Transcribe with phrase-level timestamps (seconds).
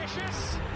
[0.00, 0.69] ambitious,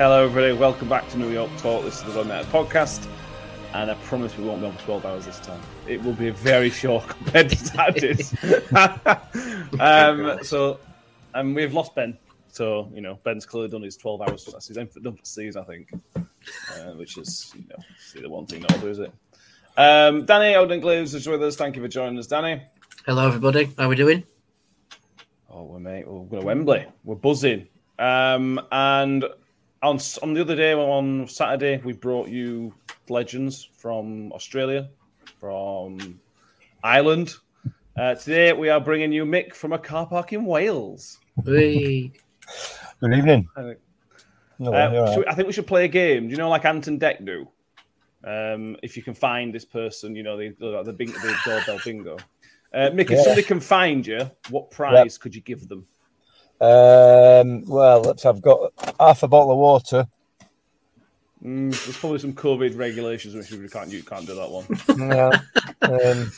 [0.00, 0.54] Hello, everybody.
[0.54, 1.84] Welcome back to New York Talk.
[1.84, 3.06] This is the Run United podcast,
[3.74, 5.60] and I promise we won't be on for 12 hours this time.
[5.86, 8.34] It will be a very short compared to Saturdays.
[9.78, 10.80] um, so,
[11.34, 12.16] and we've lost Ben.
[12.48, 14.46] So, you know, Ben's clearly done his 12 hours.
[14.46, 17.84] That's his end for, done for the season, I think, uh, which is, you know,
[17.98, 19.12] see the one thing not to do, is it?
[19.76, 21.56] Um, Danny Odin Glaves is with us.
[21.56, 22.62] Thank you for joining us, Danny.
[23.04, 23.68] Hello, everybody.
[23.76, 24.24] How are we doing?
[25.50, 26.08] Oh, we're mate.
[26.08, 26.86] We're going to Wembley.
[27.04, 27.68] We're buzzing.
[27.98, 29.26] Um, and
[29.82, 32.74] on on the other day, on Saturday, we brought you
[33.08, 34.88] legends from Australia,
[35.38, 36.20] from
[36.82, 37.34] Ireland.
[37.98, 41.18] Uh, today, we are bringing you Mick from a car park in Wales.
[41.44, 42.12] We
[43.00, 43.48] Good evening.
[43.56, 43.78] I think,
[44.58, 46.26] No, uh, you're all should we- I think we should play a game.
[46.26, 47.48] Do you know, like Ant and Dec do?
[48.22, 51.80] Um, if you can find this person, you know, the the, the, bing, the doorbell
[51.84, 52.18] bingo.
[52.72, 53.22] Uh, Mick, if Yeah.
[53.22, 55.86] somebody can find you, what prize could you give them?
[56.60, 58.24] Um, well, let's.
[58.26, 60.06] I've got half a bottle of water.
[61.44, 64.66] Mm, there's probably some COVID regulations which you can't you can't do that one.
[65.10, 66.10] Yeah.
[66.12, 66.30] um,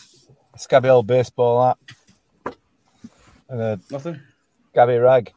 [0.56, 1.76] scabby old baseball
[2.46, 2.54] hat.
[3.48, 4.20] And a Nothing.
[4.70, 5.32] scabby rag.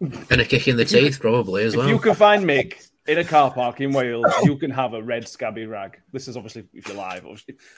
[0.00, 1.88] and a kick in the teeth, probably as If well.
[1.88, 5.26] you can find Mick in a car park in Wales, you can have a red
[5.28, 6.00] scabby rag.
[6.12, 7.24] This is obviously if you're live.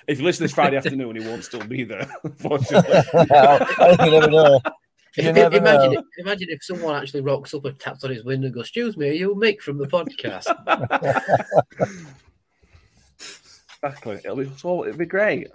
[0.08, 2.06] If you listen this Friday afternoon, he won't still be there.
[2.24, 3.02] Unfortunately.
[3.30, 4.60] I you never know.
[5.16, 6.00] You never imagine, know.
[6.00, 8.96] if, imagine if someone actually rocks up and taps on his window and goes, "Excuse
[8.96, 10.46] me, are you Mick from the podcast?"
[13.84, 14.14] Exactly.
[14.14, 15.48] It'll be so it'll be great.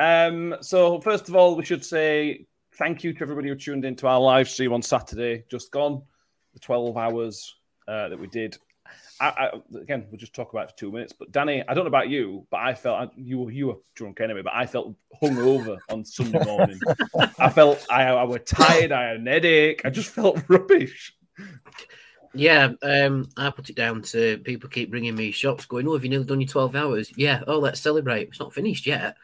[0.00, 4.08] Um, so first of all, we should say thank you to everybody who tuned into
[4.08, 6.02] our live stream on Saturday, just gone,
[6.52, 7.54] the 12 hours
[7.86, 8.56] uh, that we did.
[9.20, 11.12] I, I, again, we'll just talk about it for two minutes.
[11.12, 14.20] But Danny, I don't know about you, but I felt you were you were drunk
[14.20, 14.42] anyway.
[14.42, 16.80] But I felt hungover on Sunday morning.
[17.38, 18.92] I felt I, I was tired.
[18.92, 19.82] I had an headache.
[19.84, 21.14] I just felt rubbish.
[22.34, 26.04] yeah, um, I put it down to people keep bringing me shots, going, "Oh, have
[26.04, 27.42] you nearly done your twelve hours?" Yeah.
[27.46, 28.28] Oh, let's celebrate.
[28.28, 29.16] It's not finished yet.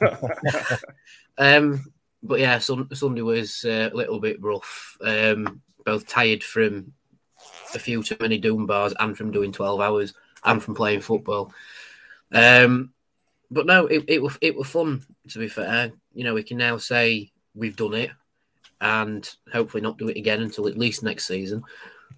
[1.38, 1.92] Um,
[2.22, 4.98] but yeah, sun, Sunday was uh, a little bit rough.
[5.00, 6.92] Um, both tired from
[7.74, 10.14] a few too many doom bars and from doing twelve hours
[10.44, 11.52] and from playing football.
[12.32, 12.92] Um,
[13.50, 15.04] but no, it it was it was fun.
[15.28, 18.10] To be fair, you know, we can now say we've done it,
[18.80, 21.62] and hopefully not do it again until at least next season.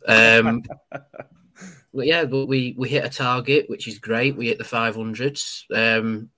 [0.07, 4.37] Um, but yeah, but we we hit a target, which is great.
[4.37, 5.67] We hit the five hundreds.
[5.75, 6.31] Um,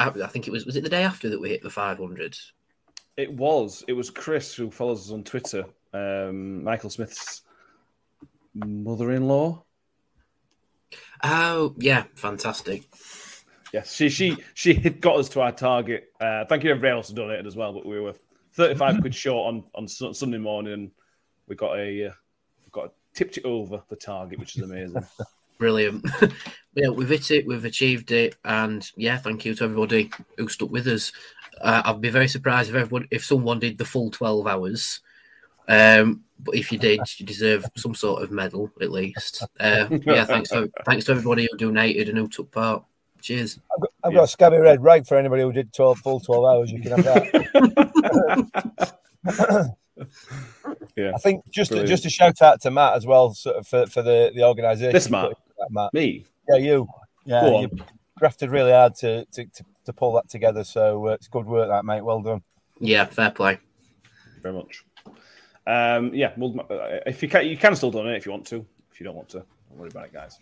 [0.00, 2.36] I, I think it was was it the day after that we hit the 500
[3.16, 3.84] It was.
[3.86, 5.64] It was Chris who follows us on Twitter.
[5.92, 7.42] Um, Michael Smith's
[8.54, 9.62] mother-in-law.
[11.22, 12.84] oh yeah fantastic
[13.72, 16.08] Yes, she she she had got us to our target.
[16.20, 17.72] Uh, thank you, everybody else who donated as well.
[17.72, 18.14] But we were
[18.54, 20.72] thirty-five quid short on on Su- Sunday morning.
[20.72, 20.90] and
[21.46, 22.12] We got a uh,
[22.64, 25.04] we got a, tipped it over the target, which is amazing.
[25.58, 26.02] brilliant
[26.74, 30.70] yeah we've hit it we've achieved it and yeah thank you to everybody who stuck
[30.70, 31.12] with us
[31.60, 35.00] uh, i'd be very surprised if everyone if someone did the full 12 hours
[35.70, 40.24] um but if you did you deserve some sort of medal at least uh yeah
[40.24, 42.84] thanks to, thanks to everybody who donated and who took part
[43.20, 46.20] cheers I've got, I've got a scabby red rag for anybody who did 12 full
[46.20, 46.72] 12 hours.
[46.72, 47.36] You can have that.
[50.96, 51.88] yeah, I think just Brilliant.
[51.88, 54.92] just a shout out to Matt as well sort of for, for the, the organisation.
[54.92, 55.32] This Matt?
[55.70, 55.92] Matt.
[55.92, 56.24] me.
[56.48, 56.88] Yeah, you.
[57.26, 57.70] Yeah, Go you
[58.18, 60.64] grafted really hard to, to, to, to pull that together.
[60.64, 62.02] So uh, it's good work, that mate.
[62.02, 62.42] Well done.
[62.80, 63.58] yeah fair play
[64.40, 64.84] very much.
[65.66, 68.64] Um, yeah, well, uh, if you can, you can still donate if you want to.
[68.90, 70.38] If you don't want to, don't worry about it, guys.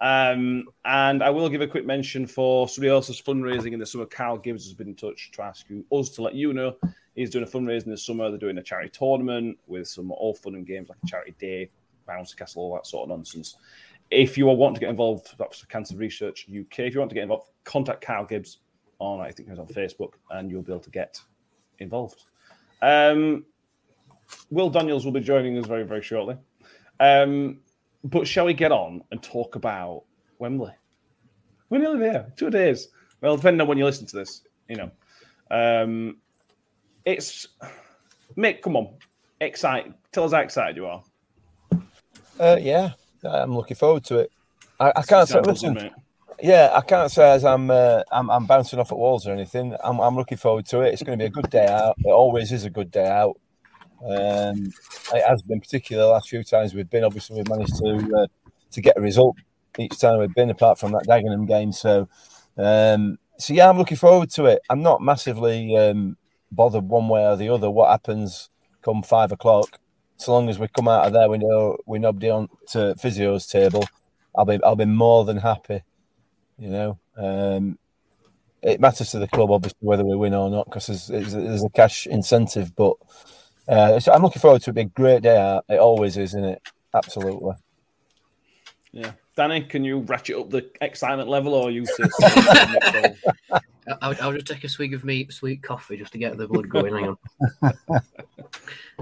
[0.00, 4.04] Um, and I will give a quick mention for somebody else's fundraising in the summer.
[4.06, 6.76] Carl Gibbs has been in touch to ask you us to let you know
[7.14, 8.28] he's doing a fundraising this summer.
[8.28, 11.70] They're doing a charity tournament with some all fun and games like a charity day,
[12.08, 13.56] bouncy castle, all that sort of nonsense.
[14.10, 16.80] If you want to get involved, that's Cancer Research UK.
[16.80, 18.58] If you want to get involved, contact Carl Gibbs
[18.98, 21.20] on I think he's on Facebook, and you'll be able to get
[21.78, 22.24] involved.
[22.82, 23.44] Um,
[24.50, 26.36] Will Daniels will be joining us very, very shortly.
[27.00, 27.60] Um,
[28.04, 30.04] but shall we get on and talk about
[30.38, 30.72] Wembley?
[31.70, 32.32] We're nearly there.
[32.36, 32.88] Two days.
[33.20, 34.90] Well, depending on when you listen to this, you know.
[35.50, 36.18] Um,
[37.04, 37.46] it's
[38.36, 38.62] Mick.
[38.62, 38.94] Come on,
[39.40, 39.94] excited.
[40.12, 41.02] Tell us how excited you are.
[42.38, 42.90] Uh, yeah,
[43.24, 44.32] I'm looking forward to it.
[44.80, 45.92] I, I can't say, listen, mate.
[46.42, 49.76] yeah, I can't say as I'm, uh, I'm I'm bouncing off at walls or anything.
[49.84, 50.92] I'm, I'm looking forward to it.
[50.92, 51.96] It's going to be a good day out.
[51.98, 53.38] It always is a good day out.
[54.04, 54.72] Um,
[55.14, 57.04] it has been, particularly the last few times we've been.
[57.04, 58.26] Obviously, we've managed to uh,
[58.72, 59.36] to get a result
[59.78, 61.72] each time we've been, apart from that Dagenham game.
[61.72, 62.08] So,
[62.56, 64.62] um, so yeah, I'm looking forward to it.
[64.68, 66.16] I'm not massively um,
[66.50, 68.50] bothered one way or the other what happens
[68.82, 69.78] come five o'clock.
[70.16, 73.46] So long as we come out of there, we know we nobody on to physio's
[73.46, 73.84] table.
[74.36, 75.82] I'll be I'll be more than happy.
[76.58, 77.78] You know, um,
[78.62, 81.70] it matters to the club obviously whether we win or not because there's, there's a
[81.70, 82.74] cash incentive.
[82.76, 82.94] But
[83.68, 84.74] uh, so I'm looking forward to it.
[84.74, 85.64] Be a great day out.
[85.68, 86.62] It always is, isn't it?
[86.94, 87.54] Absolutely.
[88.92, 89.12] Yeah.
[89.34, 92.04] Danny, can you ratchet up the excitement level or you say
[94.02, 96.68] I'll, I'll just take a swig of me sweet coffee just to get the blood
[96.68, 96.94] going.
[96.94, 97.16] Hang
[97.62, 98.00] on.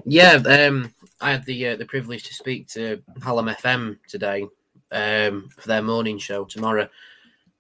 [0.05, 4.47] yeah, um, I had the uh, the privilege to speak to Hallam FM today
[4.93, 6.89] um, for their morning show tomorrow,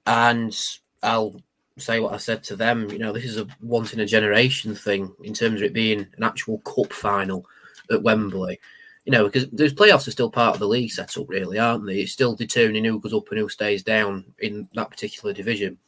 [0.06, 0.56] and
[1.02, 1.40] I'll
[1.80, 2.90] say what I said to them.
[2.90, 6.06] You know, this is a once in a generation thing in terms of it being
[6.16, 7.46] an actual cup final
[7.90, 8.60] at Wembley.
[9.04, 12.00] You know, because those playoffs are still part of the league setup, really, aren't they?
[12.00, 15.78] It's still determining who goes up and who stays down in that particular division.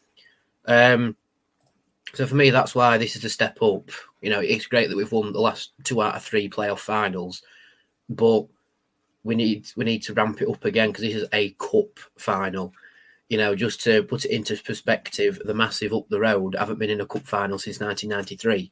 [0.66, 1.16] Um,
[2.14, 3.90] so for me, that's why this is a step up.
[4.20, 7.42] You know, it's great that we've won the last two out of three playoff finals,
[8.08, 8.46] but
[9.24, 12.72] we need we need to ramp it up again because this is a cup final.
[13.32, 16.90] You know, just to put it into perspective, the massive up the road haven't been
[16.90, 18.70] in a cup final since 1993.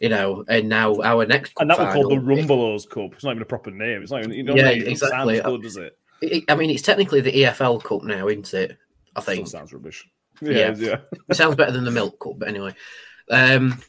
[0.00, 3.14] You know, and now our next And that was called the Rumbelows Cup.
[3.14, 4.02] It's not even a proper name.
[4.02, 5.40] It's not even, you know, Yeah, it exactly.
[5.40, 5.98] good, does it?
[6.20, 8.78] it- I mean, it's technically the EFL Cup now, isn't it?
[9.16, 9.48] I Still think.
[9.48, 10.08] sounds rubbish.
[10.40, 10.50] Yeah.
[10.52, 10.96] Yeah, yeah.
[11.28, 12.74] It sounds better than the milk cup, but anyway.
[13.30, 13.82] Um,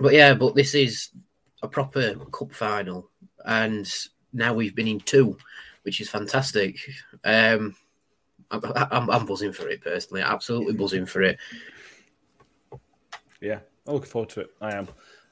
[0.00, 1.10] but yeah, but this is
[1.62, 3.10] a proper cup final,
[3.44, 3.86] and
[4.32, 5.36] now we've been in two,
[5.82, 6.76] which is fantastic.
[7.24, 7.76] Um,
[8.52, 11.38] I'm, I'm, buzzing for it personally, absolutely buzzing for it.
[13.40, 14.50] Yeah, I'm looking forward to it.
[14.60, 14.88] I am.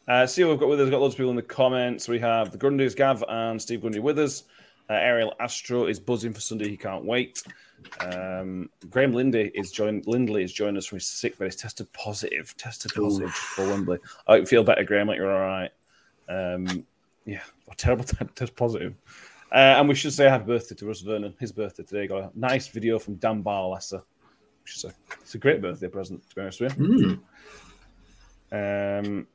[0.09, 0.85] Uh, see what we've got with us.
[0.85, 2.09] We've got loads of people in the comments.
[2.09, 4.45] We have the Grundys, Gav, and Steve Grundy with us.
[4.89, 6.69] Uh, Ariel Astro is buzzing for Sunday.
[6.69, 7.43] He can't wait.
[8.01, 10.07] Um, Graham Lindy is joined.
[10.07, 12.57] Lindley is joining us from his sick, but he's tested positive.
[12.57, 13.99] Tested positive for Wembley.
[14.27, 15.09] I feel better, Graham.
[15.09, 15.71] Like you're all right.
[16.29, 16.87] Um,
[17.25, 18.95] yeah, what a terrible test positive.
[19.53, 21.35] Uh, and we should say happy birthday to Russ Vernon.
[21.41, 22.07] His birthday today.
[22.07, 24.03] Got a nice video from Dan Barlaser.
[24.63, 27.21] Which is a, it's a great birthday present, to be honest with you.
[28.53, 29.01] Mm.
[29.01, 29.27] Um,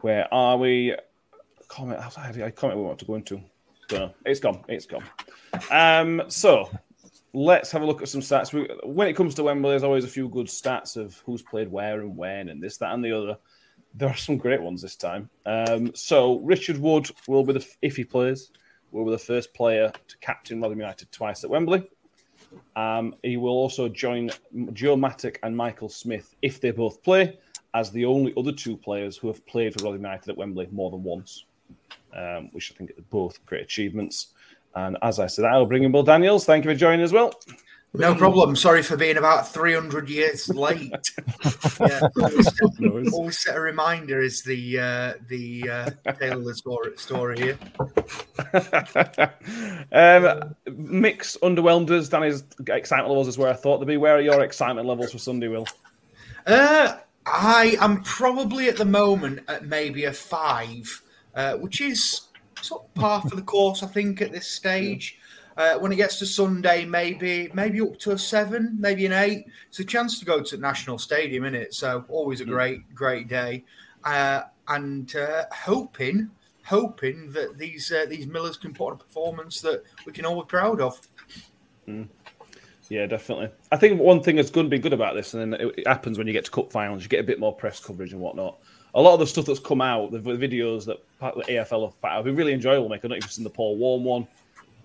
[0.00, 0.94] where are we?
[1.68, 1.98] Comment.
[1.98, 3.40] I I comment we want to go into.
[3.90, 4.64] So it's gone.
[4.68, 5.04] It's gone.
[5.70, 6.70] Um, so
[7.32, 8.52] let's have a look at some stats.
[8.52, 11.68] We, when it comes to Wembley, there's always a few good stats of who's played
[11.68, 13.36] where and when, and this, that, and the other.
[13.94, 15.28] There are some great ones this time.
[15.44, 18.50] Um, so Richard Wood will be the if he plays,
[18.92, 21.88] be the first player to captain Rotherham United twice at Wembley.
[22.76, 24.30] Um, he will also join
[24.72, 27.38] Joe Mattock and Michael Smith if they both play,
[27.74, 30.90] as the only other two players who have played for Rotherham United at Wembley more
[30.90, 31.44] than once,
[32.14, 34.28] um, which I think are both great achievements.
[34.74, 36.44] And as I said, I'll bring in Bill Daniels.
[36.44, 37.32] Thank you for joining as well.
[37.94, 38.56] No problem.
[38.56, 40.90] Sorry for being about 300 years late.
[41.80, 42.00] yeah,
[43.12, 47.58] always, set a reminder is the uh, the uh, tale of the story, story here.
[49.92, 52.08] um, mix underwhelmed us.
[52.08, 53.98] Danny's excitement levels is where I thought they'd be.
[53.98, 55.66] Where are your excitement levels for Sunday, Will?
[56.46, 56.96] Uh,
[57.26, 61.02] I am probably at the moment at maybe a five,
[61.34, 62.22] uh, which is
[62.62, 65.18] sort of par for the course, I think, at this stage.
[65.56, 69.46] Uh, when it gets to Sunday, maybe maybe up to a seven, maybe an eight.
[69.68, 71.74] It's a chance to go to the National Stadium, isn't it?
[71.74, 73.64] So always a great great day,
[74.04, 76.30] uh, and uh, hoping
[76.64, 80.42] hoping that these uh, these Millers can put on a performance that we can all
[80.42, 81.00] be proud of.
[82.88, 83.48] Yeah, definitely.
[83.70, 85.86] I think one thing that's going to be good about this, and then it, it
[85.86, 88.20] happens when you get to cup finals, you get a bit more press coverage and
[88.20, 88.58] whatnot.
[88.94, 92.08] A lot of the stuff that's come out, the, videos that the EFL have put
[92.08, 92.90] out, have been really enjoyable.
[92.90, 94.28] Make I don't know if you've seen the Paul Warne one,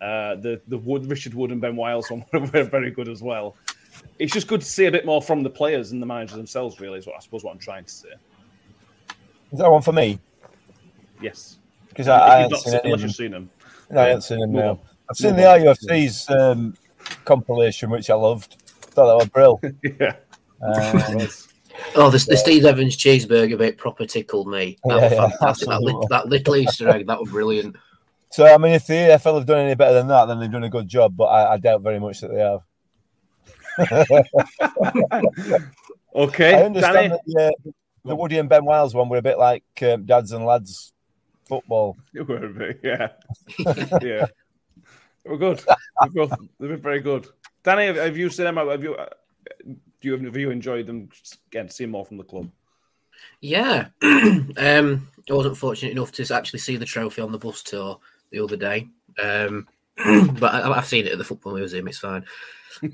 [0.02, 3.56] uh, the the Wood, Richard Wood and Ben Wiles one were very good as well.
[4.20, 6.80] It's just good to see a bit more from the players and the managers themselves.
[6.80, 8.10] Really, is what I suppose what I'm trying to say.
[9.52, 10.20] Is that one for me?
[11.22, 11.58] Yes,
[11.90, 13.08] Because I, I you've haven't not seen seen, any of unless them.
[13.08, 13.50] you've seen them.
[13.90, 14.52] No, I haven't seen them.
[14.52, 14.80] Move No.
[15.10, 15.60] I've seen Move the on.
[15.76, 16.78] RUFC's um,
[17.26, 18.58] compilation, which I loved.
[18.68, 19.78] Thought that was brilliant.
[20.00, 20.16] yeah.
[20.62, 21.28] Um,
[21.96, 24.78] Oh, the, the Steve Evans cheeseburger bit proper tickled me.
[24.86, 25.68] That Yeah, was yeah, fantastic.
[25.68, 26.08] that, lit, absolutely.
[26.10, 27.76] that little Easter egg, that was brilliant.
[28.32, 30.64] So, I mean, if the EFL have done any better than that, then they've done
[30.64, 31.16] a good job.
[31.16, 32.62] But I, I doubt very much that they have.
[36.18, 37.10] Okay, I understand Danny.
[37.10, 37.72] that the, uh,
[38.04, 40.92] the Woody and Ben Wiles one were a bit like um, dads and lads
[41.46, 41.96] football.
[42.14, 43.10] You were a bit, yeah,
[44.02, 44.26] yeah.
[45.24, 45.64] We're good.
[46.02, 47.28] They've both they've been very good.
[47.64, 48.56] Danny, have, have you seen them?
[48.56, 49.10] Have you uh,
[49.66, 51.10] do you have you enjoyed them?
[51.52, 52.50] Again, seeing more from the club.
[53.42, 58.00] Yeah, um, I wasn't fortunate enough to actually see the trophy on the bus tour
[58.32, 58.88] the other day,
[59.22, 59.68] um,
[60.40, 61.88] but I, I've seen it at the football museum.
[61.88, 62.26] It's fine.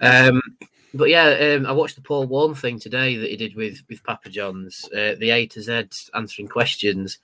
[0.02, 0.42] Um,
[0.94, 4.04] but yeah, um, I watched the Paul Warne thing today that he did with with
[4.04, 7.20] Papa John's, uh, the A to Z answering questions,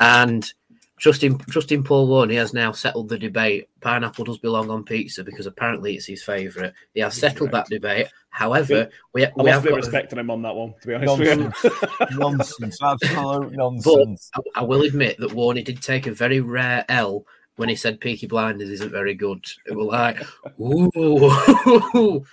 [0.00, 0.52] and
[0.96, 3.68] trusting trusting Paul Warne, he has now settled the debate.
[3.80, 6.72] Pineapple does belong on pizza because apparently it's his favourite.
[6.94, 8.08] He has settled that debate.
[8.30, 9.76] However, we, I we lost have a bit got.
[9.76, 11.18] respect him on that one, to be honest.
[11.18, 11.64] Nonsense.
[12.12, 12.78] nonsense.
[12.82, 14.40] Absolute But.
[14.56, 18.00] I, I will admit that Warney did take a very rare L when he said
[18.00, 19.44] Peaky Blinders isn't very good.
[19.66, 20.20] It was like,
[20.60, 22.24] ooh.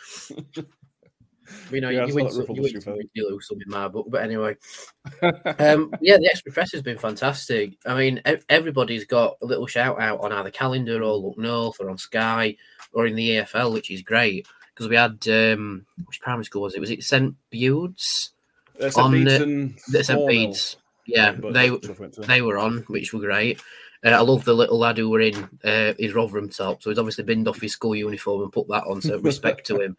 [1.72, 4.08] you know, Yeah, you win some, you, win some, you lose some in my book.
[4.10, 4.58] But anyway,
[5.22, 7.74] um, yeah, the Extra Press has been fantastic.
[7.86, 11.90] I mean, everybody's got a little shout out on either calendar or Look North or
[11.90, 12.56] on Sky
[12.94, 16.76] or in the EFL, which is great because we had um, which primary school was
[16.76, 16.80] it?
[16.80, 17.26] Was it St?
[17.26, 17.28] Uh.
[17.28, 18.34] On, Bede's
[18.80, 20.78] uh, and St Bede's.
[21.06, 23.60] Yeah, But they tough went to- they were on, which were great.
[24.04, 27.00] Uh, I love the little lad who were in uh, his Rotherham top, so he's
[27.00, 29.02] obviously binned off his school uniform and put that on.
[29.02, 29.98] So respect to him.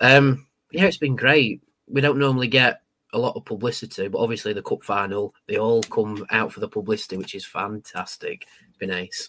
[0.00, 1.62] Um, yeah, it's been great.
[1.88, 2.82] We don't normally get
[3.12, 6.68] a lot of publicity, but obviously the cup final, they all come out for the
[6.68, 8.46] publicity, which is fantastic.
[8.68, 9.28] It's been ace.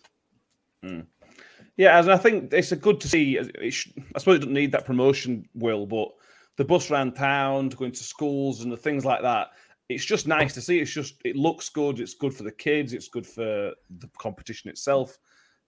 [1.75, 3.37] Yeah, and I think it's a good to see.
[3.37, 6.09] It sh- I suppose it doesn't need that promotion, Will, but
[6.55, 9.49] the bus around town, going to schools and the things like that.
[9.89, 10.79] It's just nice to see.
[10.79, 11.99] It's just it looks good.
[11.99, 12.93] It's good for the kids.
[12.93, 15.17] It's good for the competition itself.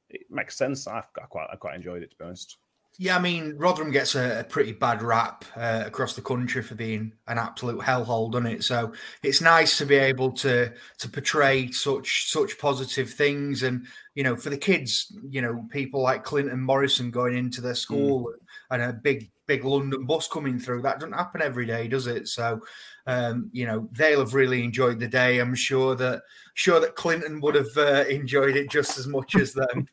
[0.09, 0.87] It makes sense.
[0.87, 2.57] I, I quite I quite enjoyed it to be honest.
[2.97, 6.75] Yeah, I mean, Rotherham gets a, a pretty bad rap uh, across the country for
[6.75, 8.63] being an absolute hellhole, doesn't it?
[8.63, 14.23] So it's nice to be able to to portray such such positive things, and you
[14.23, 18.31] know, for the kids, you know, people like Clinton Morrison going into their school
[18.71, 20.81] and a big big London bus coming through.
[20.81, 22.27] That doesn't happen every day, does it?
[22.27, 22.61] So,
[23.07, 25.39] um, you know, they'll have really enjoyed the day.
[25.39, 26.23] I'm sure that
[26.53, 29.87] sure that Clinton would have uh, enjoyed it just as much as them.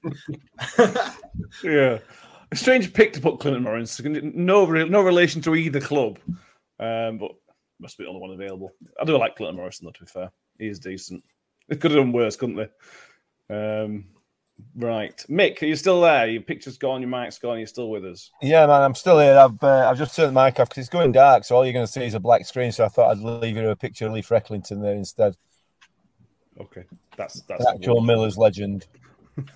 [1.65, 1.99] Yeah,
[2.51, 4.33] a strange pick to put Clinton Morrison.
[4.35, 6.19] No, no relation to either club,
[6.79, 7.33] um, but
[7.81, 8.73] must be the only one available.
[9.01, 9.93] I do like Clinton Morrison, though.
[9.93, 11.23] To be fair, he is decent.
[11.69, 13.55] They could have done worse, couldn't they?
[13.55, 14.07] Um,
[14.77, 16.27] right, Mick, are you still there?
[16.27, 17.59] Your picture's gone, your mic's gone.
[17.59, 18.31] You're still with us.
[18.41, 19.39] Yeah, man, I'm still here.
[19.39, 21.73] I've uh, I've just turned the mic off because it's going dark, so all you're
[21.73, 22.73] going to see is a black screen.
[22.73, 25.37] So I thought I'd leave you a picture of Leaf Recklington there instead.
[26.61, 26.85] Okay,
[27.17, 28.87] that's that's The actual Miller's legend.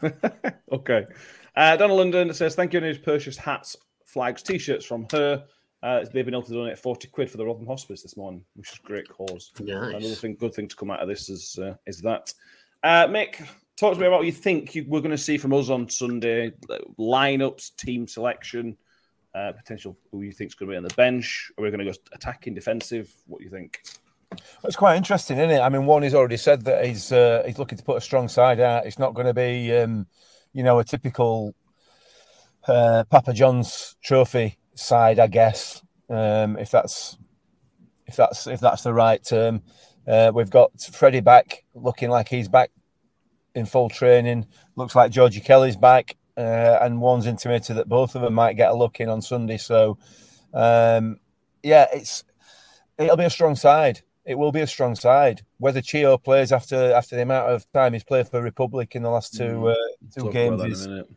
[0.72, 1.06] okay.
[1.54, 2.78] Uh, Donald London says, Thank you.
[2.78, 5.44] And he's purchased hats, flags, t shirts from her.
[5.82, 8.72] Uh, they've been able to donate 40 quid for the Rotherham Hospice this morning, which
[8.72, 9.52] is a great cause.
[9.60, 9.94] Nice.
[9.94, 12.32] Another thing, good thing to come out of this is uh, is that.
[12.82, 15.52] Uh, Mick, talk to me about what you think you, we're going to see from
[15.52, 16.52] us on Sunday
[16.98, 18.76] lineups, team selection,
[19.34, 21.52] uh, potential who you think is going to be on the bench.
[21.56, 23.12] Are we going to go attacking, defensive?
[23.26, 23.82] What do you think?
[24.64, 25.60] It's quite interesting, isn't it?
[25.60, 28.28] I mean, Warne has already said that he's uh, he's looking to put a strong
[28.28, 28.86] side out.
[28.86, 30.06] It's not going to be, um,
[30.52, 31.54] you know, a typical
[32.66, 35.82] uh, Papa John's Trophy side, I guess.
[36.10, 37.16] Um, if that's
[38.06, 39.62] if that's if that's the right term,
[40.08, 42.70] uh, we've got Freddie back, looking like he's back
[43.56, 44.46] in full training.
[44.76, 48.70] Looks like Georgie Kelly's back, uh, and Warne's intimated that both of them might get
[48.70, 49.56] a look in on Sunday.
[49.56, 49.98] So,
[50.54, 51.18] um,
[51.62, 52.22] yeah, it's
[52.98, 54.02] it'll be a strong side.
[54.24, 55.42] It will be a strong side.
[55.58, 59.10] Whether Chio plays after after the amount of time he's played for Republic in the
[59.10, 59.74] last two uh,
[60.14, 61.08] two Talk games about that in is,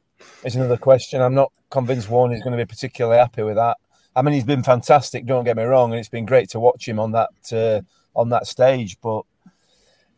[0.45, 1.21] is another question.
[1.21, 3.77] I'm not convinced Warne is going to be particularly happy with that.
[4.15, 5.25] I mean, he's been fantastic.
[5.25, 7.81] Don't get me wrong, and it's been great to watch him on that uh,
[8.17, 8.97] on that stage.
[9.01, 9.23] But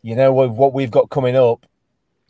[0.02, 1.66] you know what we've got coming up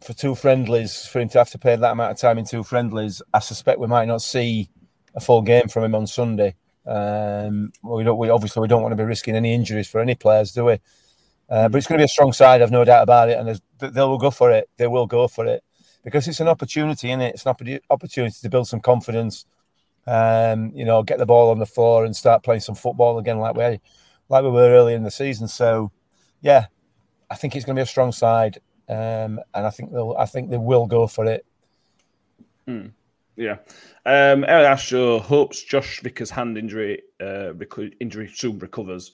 [0.03, 2.63] for two friendlies, for him to have to play that amount of time in two
[2.63, 4.69] friendlies, I suspect we might not see
[5.15, 6.55] a full game from him on Sunday.
[6.87, 8.19] Um, we don't.
[8.19, 10.79] We obviously we don't want to be risking any injuries for any players, do we?
[11.49, 12.63] Uh, but it's going to be a strong side.
[12.63, 14.69] I've no doubt about it, and they will go for it.
[14.77, 15.63] They will go for it
[16.03, 17.35] because it's an opportunity, is it?
[17.35, 19.47] It's an opportu- opportunity to build some confidence.
[20.07, 23.39] Um, you know, get the ball on the floor and start playing some football again,
[23.39, 23.81] like we
[24.29, 25.47] like we were earlier in the season.
[25.47, 25.93] So,
[26.41, 26.67] yeah,
[27.31, 30.17] I think it's going to be a strong side, um, and I think they'll.
[30.19, 31.45] I think they will go for it.
[33.37, 33.57] Yeah.
[34.05, 34.79] Um, Eric
[35.23, 39.13] hopes Josh Vickers' hand injury uh, reco- injury soon recovers.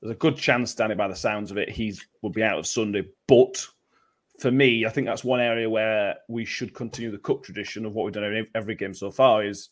[0.00, 2.66] There's a good chance, Danny, by the sounds of it, he's will be out of
[2.66, 3.04] Sunday.
[3.28, 3.64] But
[4.38, 7.94] for me, I think that's one area where we should continue the cup tradition of
[7.94, 9.44] what we've done in every game so far.
[9.44, 9.68] Is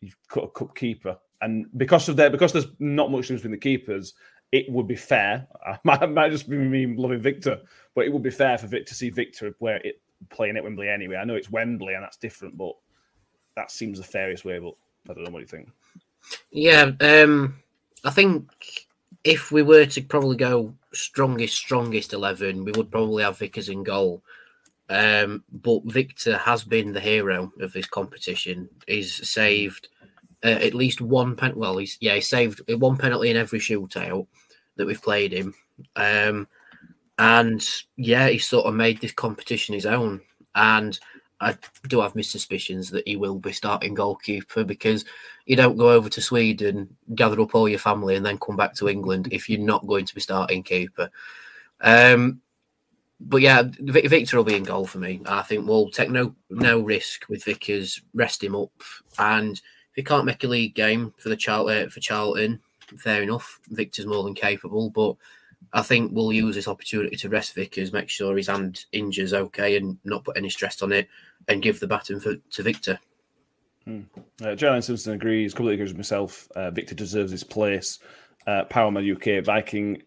[0.00, 3.52] you've got a cup keeper, and because of that, because there's not much difference between
[3.52, 4.14] the keepers,
[4.52, 5.46] it would be fair.
[5.86, 7.60] I might, just be me loving Victor,
[7.94, 10.88] but it would be fair for Vic to see Victor where it playing at Wembley
[10.88, 11.16] anyway.
[11.16, 12.74] I know it's Wembley and that's different, but
[13.56, 14.58] that seems the fairest way.
[14.58, 14.74] But
[15.08, 15.70] I don't know what you think.
[16.50, 17.54] Yeah, um,
[18.04, 18.50] I think
[19.24, 23.82] if we were to probably go strongest, strongest eleven, we would probably have Vickers in
[23.82, 24.22] goal.
[24.88, 28.68] Um, but Victor has been the hero of this competition.
[28.88, 29.88] He's saved
[30.44, 31.52] uh, at least one pen.
[31.56, 34.26] Well, he's yeah, he saved one penalty in every shootout
[34.76, 35.54] that we've played him.
[35.96, 36.48] Um,
[37.18, 37.64] and
[37.96, 40.22] yeah, he sort of made this competition his own.
[40.54, 40.98] And
[41.40, 41.56] I
[41.86, 45.04] do have my suspicions that he will be starting goalkeeper because
[45.46, 48.74] you don't go over to Sweden, gather up all your family, and then come back
[48.76, 51.10] to England if you're not going to be starting keeper.
[51.80, 52.40] Um,
[53.20, 55.20] but yeah, Victor will be in goal for me.
[55.26, 58.72] I think we'll take no no risk with Vickers, rest him up,
[59.18, 59.60] and
[60.00, 62.58] he can't make a league game for the Charlton uh, for Charlton,
[62.96, 63.60] fair enough.
[63.68, 65.14] Victor's more than capable, but
[65.74, 69.76] I think we'll use this opportunity to rest Vickers, make sure his hand injures okay,
[69.76, 71.06] and not put any stress on it,
[71.48, 72.98] and give the baton for, to Victor.
[73.84, 74.00] Hmm.
[74.40, 76.50] Uh, Jalen Simpson agrees, completely agrees with myself.
[76.56, 77.98] Uh, Victor deserves his place.
[78.46, 80.02] Uh, Powerman UK, Viking,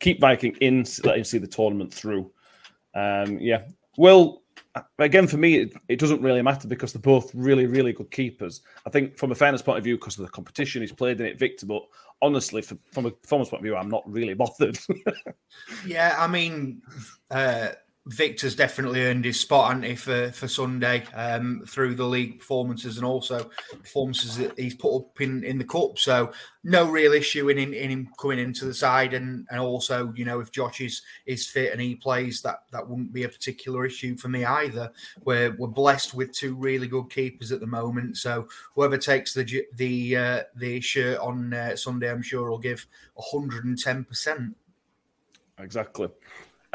[0.00, 2.32] keep Viking in, let him see the tournament through.
[2.96, 3.62] Um, yeah.
[3.96, 4.42] Well,
[4.98, 8.62] again, for me, it, it, doesn't really matter because they're both really, really good keepers.
[8.86, 11.26] I think from a fairness point of view, because of the competition, he's played in
[11.26, 11.66] it, Victor.
[11.66, 11.82] But
[12.22, 14.78] honestly, for, from a performance point of view, I'm not really bothered.
[15.86, 16.82] yeah, I mean,
[17.30, 17.68] uh,
[18.06, 23.04] Victor's definitely earned his spot, ante for, for Sunday um, through the league performances and
[23.04, 25.98] also performances that he's put up in, in the cup.
[25.98, 26.32] So
[26.62, 30.24] no real issue in, in, in him coming into the side, and, and also you
[30.24, 33.84] know if Josh is, is fit and he plays, that that wouldn't be a particular
[33.84, 34.92] issue for me either.
[35.24, 39.64] We're we're blessed with two really good keepers at the moment, so whoever takes the
[39.74, 42.86] the uh, the shirt on uh, Sunday, I'm sure will give
[43.18, 44.56] hundred and ten percent.
[45.58, 46.08] Exactly.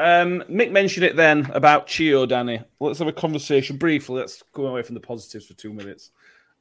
[0.02, 2.60] Um, Mick mentioned it then about Chio, Danny.
[2.80, 4.18] Let's have a conversation briefly.
[4.18, 6.10] Let's go away from the positives for two minutes.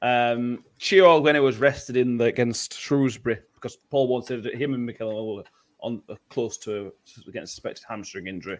[0.03, 4.87] Um, Chio, when he was rested in the, against Shrewsbury, because Paul wanted him and
[4.87, 5.43] Mickel were
[5.79, 6.93] on uh, close to
[7.33, 8.59] getting suspected hamstring injury,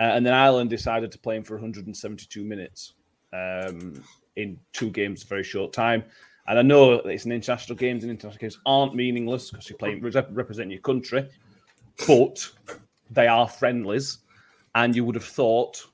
[0.00, 2.94] uh, and then Ireland decided to play him for 172 minutes
[3.32, 4.02] um,
[4.34, 6.02] in two games, a very short time.
[6.48, 10.02] And I know it's an international games, and international games aren't meaningless because you're playing
[10.02, 11.28] representing your country,
[12.08, 12.50] but
[13.10, 14.18] they are friendlies,
[14.76, 15.84] and you would have thought,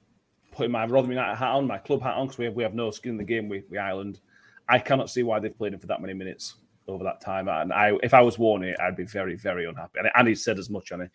[0.51, 2.75] putting my Rotherham United hat on, my club hat on, because we have, we have
[2.75, 4.21] no skin in the game with, with Ireland,
[4.69, 6.57] I cannot see why they've played him for that many minutes
[6.89, 7.49] over that time.
[7.49, 10.01] And I, if I was Warne, I'd be very, very unhappy.
[10.01, 11.11] And, and he said as much, on it.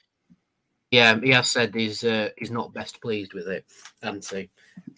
[0.91, 3.65] Yeah, he has said he's uh, he's not best pleased with it,
[4.01, 4.49] hasn't he?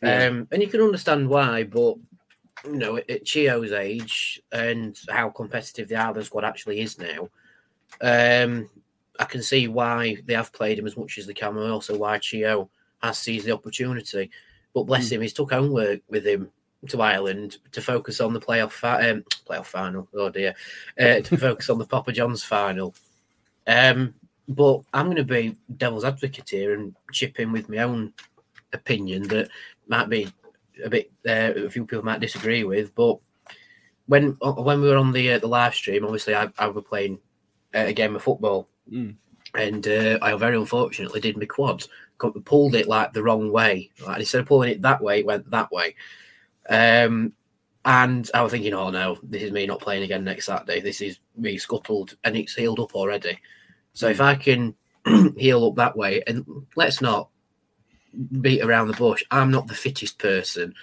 [0.04, 0.28] Yeah.
[0.28, 1.96] Um, and you can understand why, but
[2.66, 7.30] you know, at Chio's age and how competitive the Ireland squad actually is now,
[8.02, 8.70] um,
[9.20, 11.98] I can see why they have played him as much as they can, and also
[11.98, 12.70] why Chio
[13.04, 14.32] has seized the opportunity.
[14.74, 15.14] But bless mm.
[15.14, 16.50] him, he's took homework with him
[16.88, 20.08] to Ireland to focus on the playoff fi- um, playoff final.
[20.14, 20.56] Oh dear,
[21.00, 22.96] uh, to focus on the Papa John's final.
[23.68, 24.16] Um,
[24.48, 28.14] but I'm going to be devil's advocate here and chip in with my own
[28.74, 29.50] opinion that
[29.88, 30.28] might be
[30.84, 32.96] a bit uh, a few people might disagree with.
[32.96, 33.18] But
[34.08, 37.20] when when we were on the uh, the live stream, obviously I, I was playing
[37.74, 39.16] a game of football Mm.
[39.56, 41.90] And uh, I very unfortunately did my quads,
[42.46, 43.90] pulled it like the wrong way.
[44.06, 45.96] Like instead of pulling it that way, it went that way.
[46.70, 47.34] Um,
[47.86, 50.82] and I was thinking, oh no, this is me not playing again next Saturday.
[50.82, 53.40] This is me scuttled and it's healed up already.
[53.94, 54.76] So if I can
[55.38, 57.30] heal up that way, and let's not
[58.42, 60.74] beat around the bush, I'm not the fittest person,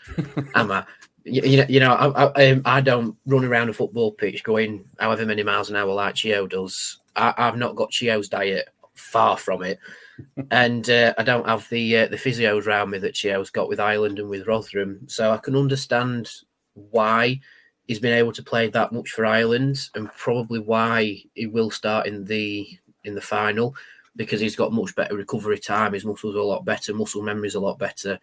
[0.55, 0.85] am I?
[1.29, 5.27] You, you know, I, I, um, I, don't run around a football pitch going however
[5.27, 6.99] many miles an hour like Chio does.
[7.17, 9.81] I, have not got Chio's diet, far from it,
[10.53, 13.81] and uh, I don't have the uh, the physios around me that Chio's got with
[13.81, 15.01] Ireland and with Rotherham.
[15.09, 16.31] So I can understand
[16.75, 17.41] why
[17.89, 22.07] he's been able to play that much for Ireland, and probably why he will start
[22.07, 22.69] in the
[23.03, 23.75] in the final
[24.15, 25.93] because he's got much better recovery time.
[25.93, 28.21] His muscles are a lot better, muscle memory is a lot better.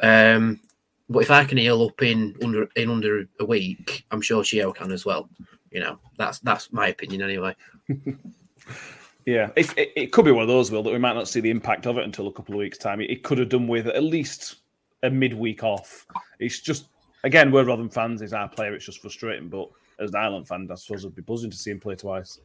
[0.00, 0.60] Um,
[1.08, 4.72] but if I can heal up in under in under a week, I'm sure Chio
[4.72, 5.28] can as well.
[5.70, 7.54] You know, that's that's my opinion anyway.
[9.26, 11.40] yeah, it, it, it, could be one of those, Will, that we might not see
[11.40, 13.00] the impact of it until a couple of weeks' time.
[13.00, 14.56] It, it could have done with at least
[15.02, 16.06] a midweek off.
[16.38, 16.86] It's just,
[17.24, 18.20] again, we're Rotherham fans.
[18.20, 18.74] He's our player.
[18.74, 19.48] It's just frustrating.
[19.48, 19.68] But
[19.98, 22.40] as an Ireland fan, I suppose I'd be buzzing to see him play twice.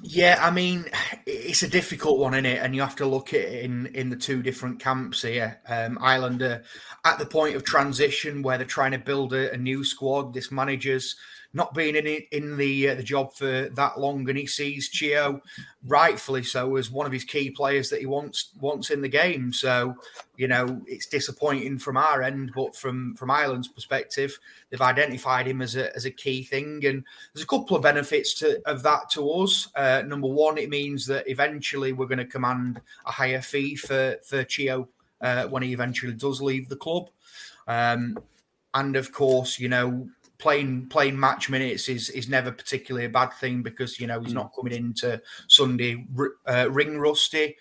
[0.00, 0.84] Yeah, I mean,
[1.26, 2.62] it's a difficult one, isn't it?
[2.62, 5.60] And you have to look at it in, in the two different camps here.
[5.68, 9.84] Um, Ireland at the point of transition where they're trying to build a, a new
[9.84, 10.34] squad.
[10.34, 11.16] This manager's
[11.54, 15.40] not being in in the uh, the job for that long, and he sees Chio
[15.86, 19.52] rightfully so as one of his key players that he wants wants in the game.
[19.52, 19.96] So
[20.36, 24.38] you know, it's disappointing from our end, but from from Ireland's perspective,
[24.70, 28.34] they've identified him as a as a key thing, and there's a couple of benefits
[28.34, 29.68] to of that to us.
[29.74, 34.16] Uh, number one, it means that eventually we're going to command a higher fee for
[34.24, 34.88] for Chio
[35.20, 37.08] uh, when he eventually does leave the club,
[37.66, 38.18] um,
[38.74, 40.08] and of course, you know.
[40.38, 44.32] Playing playing match minutes is is never particularly a bad thing because you know he's
[44.32, 46.06] not coming into Sunday
[46.46, 47.56] uh, ring rusty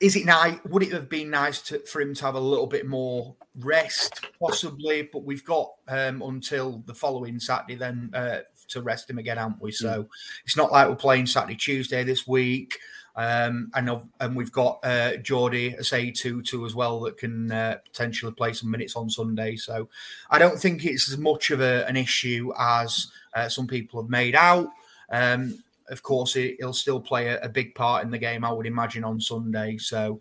[0.00, 0.58] is it nice?
[0.68, 4.26] Would it have been nice to, for him to have a little bit more rest,
[4.38, 5.08] possibly?
[5.10, 9.62] But we've got um, until the following Saturday then uh, to rest him again, haven't
[9.62, 9.72] we?
[9.72, 10.08] So mm.
[10.44, 12.78] it's not like we're playing Saturday, Tuesday this week.
[13.16, 18.52] Um, and and we've got uh, Jordi Osei-Tutu as well that can uh, potentially play
[18.52, 19.56] some minutes on Sunday.
[19.56, 19.88] So
[20.30, 24.10] I don't think it's as much of a, an issue as uh, some people have
[24.10, 24.68] made out.
[25.10, 28.66] Um, of course, he'll still play a, a, big part in the game, I would
[28.66, 29.76] imagine, on Sunday.
[29.76, 30.20] So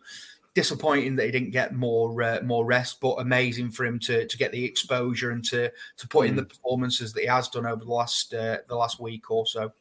[0.53, 4.37] disappointing that he didn't get more uh, more rest, but amazing for him to to
[4.37, 6.29] get the exposure and to to put mm.
[6.29, 6.49] in the hmm.
[6.49, 9.71] performances that he has done over the last uh, the last week or so.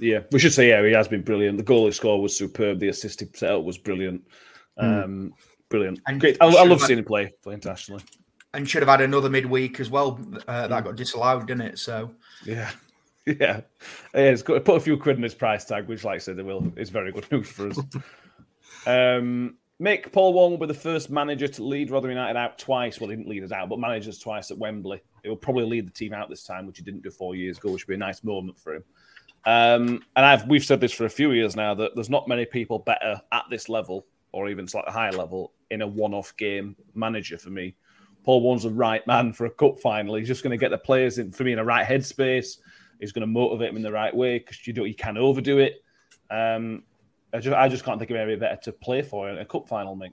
[0.00, 1.58] Yeah, we should say yeah, he has been brilliant.
[1.58, 2.80] The goal he scored was superb.
[2.80, 4.26] The assisted setup was brilliant.
[4.80, 5.04] Mm.
[5.04, 5.34] Um,
[5.68, 6.38] brilliant, and great.
[6.40, 8.02] I, I love seeing him play play internationally.
[8.52, 10.18] And should have had another midweek as well.
[10.48, 10.84] Uh, that mm.
[10.84, 11.78] got disallowed, didn't it?
[11.78, 12.10] So
[12.44, 12.70] yeah,
[13.26, 13.60] Yeah,
[14.14, 16.36] yeah, it's got put a few quid in his price tag, which, like I said,
[16.36, 16.72] they will.
[16.76, 17.78] It's very good news for us.
[18.86, 23.00] um, Mick Paul Warne will be the first manager to lead Rotherham United out twice.
[23.00, 25.02] Well, he didn't lead us out, but managers twice at Wembley.
[25.22, 27.58] He will probably lead the team out this time, which he didn't do four years
[27.58, 28.84] ago, which would be a nice moment for him.
[29.46, 32.44] Um, and I've we've said this for a few years now that there's not many
[32.44, 37.38] people better at this level or even slightly higher level in a one-off game manager
[37.38, 37.74] for me.
[38.22, 40.14] Paul Warne's the right man for a cup final.
[40.14, 42.58] He's just going to get the players in for me in a right headspace
[43.00, 45.58] He's going to motivate him in the right way because you don't you can overdo
[45.58, 45.82] it.
[46.30, 46.84] Um,
[47.32, 49.68] I just I just can't think of anybody better to play for in a cup
[49.68, 50.12] final, mate.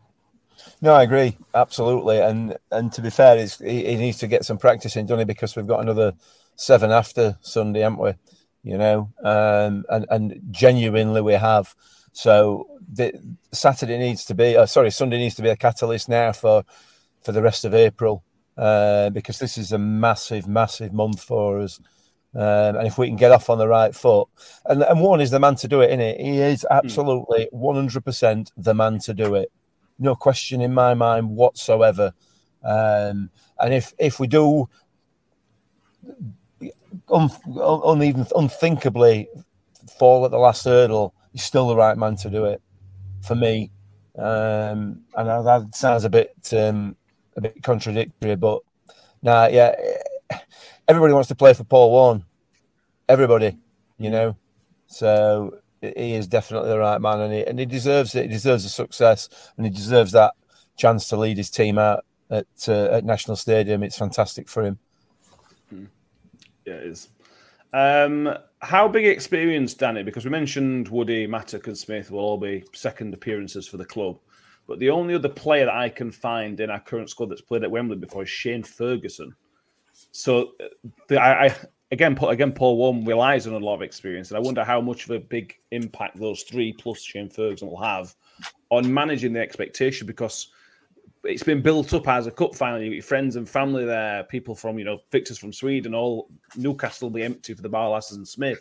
[0.81, 4.57] No, I agree absolutely, and and to be fair, he, he needs to get some
[4.57, 5.25] practice in, doesn't he?
[5.25, 6.13] Because we've got another
[6.55, 8.13] seven after Sunday, haven't we?
[8.63, 11.73] You know, um, and and genuinely we have.
[12.11, 13.13] So the,
[13.51, 16.63] Saturday needs to be, uh, sorry, Sunday needs to be a catalyst now for
[17.21, 18.23] for the rest of April
[18.57, 21.79] uh, because this is a massive, massive month for us.
[22.35, 24.27] Um, and if we can get off on the right foot,
[24.65, 26.19] and, and Warne is the man to do it, isn't it?
[26.19, 26.77] He is hmm.
[26.77, 29.51] absolutely 100% the man to do it.
[29.99, 32.13] No question in my mind whatsoever.
[32.63, 34.67] Um, and if if we do
[37.09, 37.29] un,
[37.61, 39.29] un, unthinkably
[39.97, 42.61] fall at the last hurdle, he's still the right man to do it
[43.21, 43.71] for me.
[44.17, 46.95] Um, and that sounds a bit um,
[47.35, 48.61] a bit contradictory, but
[49.21, 49.75] nah, yeah
[50.87, 52.23] everybody wants to play for Paul Warne.
[53.09, 53.57] Everybody,
[53.97, 54.35] you know.
[54.87, 58.23] So he is definitely the right man, and he and he deserves it.
[58.23, 60.33] He deserves the success, and he deserves that
[60.77, 63.83] chance to lead his team out at uh, at National Stadium.
[63.83, 64.79] It's fantastic for him.
[65.69, 65.85] Hmm.
[66.67, 67.07] Yeah, it is.
[67.71, 70.03] Um, how big experience, Danny?
[70.03, 74.19] Because we mentioned Woody, Mattock, and Smith will all be second appearances for the club.
[74.67, 77.63] But the only other player that I can find in our current squad that's played
[77.63, 79.33] at Wembley before is Shane Ferguson.
[80.11, 80.51] So
[81.07, 81.55] the, I, I
[81.91, 85.05] again, again, Paul Warne relies on a lot of experience, and I wonder how much
[85.05, 88.13] of a big impact those three plus Shane Ferguson will have
[88.71, 90.49] on managing the expectation because
[91.27, 92.81] it's been built up as a cup final.
[92.81, 97.09] you've your friends and family there, people from you know Victor's from Sweden, all Newcastle
[97.09, 98.59] will be empty for the Barlasers and Smith.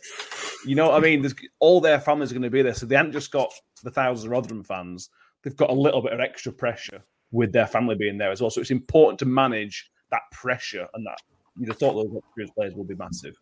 [0.66, 1.22] You know what I mean?
[1.22, 3.52] There's, all their families are going to be there, so they haven't just got
[3.82, 5.10] the thousands of Rotherham fans.
[5.42, 8.50] They've got a little bit of extra pressure with their family being there as well.
[8.50, 11.18] So it's important to manage that pressure and that
[11.58, 13.36] you'd have thought those experienced players will be massive.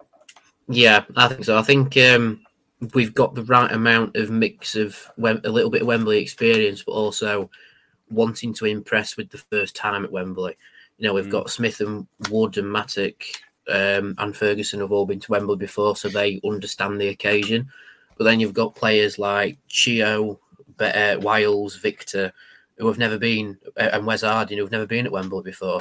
[0.69, 1.59] Yeah, I think so.
[1.59, 2.41] I think um,
[2.95, 6.83] we've got the right amount of mix of Wem- a little bit of Wembley experience,
[6.83, 7.51] but also
[8.11, 10.57] wanting to impress with the first time at Wembley.
[10.99, 11.31] You know, we've mm.
[11.31, 13.23] got Smith and Wood and Mattock
[13.69, 17.69] um, and Ferguson have all been to Wembley before, so they understand the occasion.
[18.17, 20.39] But then you've got players like Chio,
[20.79, 22.33] uh, Wiles, Victor,
[22.79, 25.81] who have never been, uh, and Wes Harding, who have never been at Wembley before.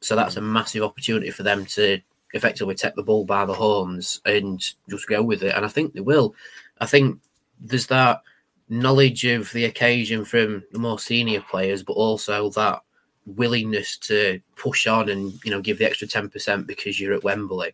[0.00, 2.00] So that's a massive opportunity for them to
[2.34, 5.54] effectively take the ball by the horns and just go with it.
[5.54, 6.34] And I think they will.
[6.80, 7.20] I think
[7.60, 8.22] there's that
[8.68, 12.80] knowledge of the occasion from the more senior players, but also that
[13.26, 17.24] willingness to push on and you know give the extra ten percent because you're at
[17.24, 17.72] Wembley.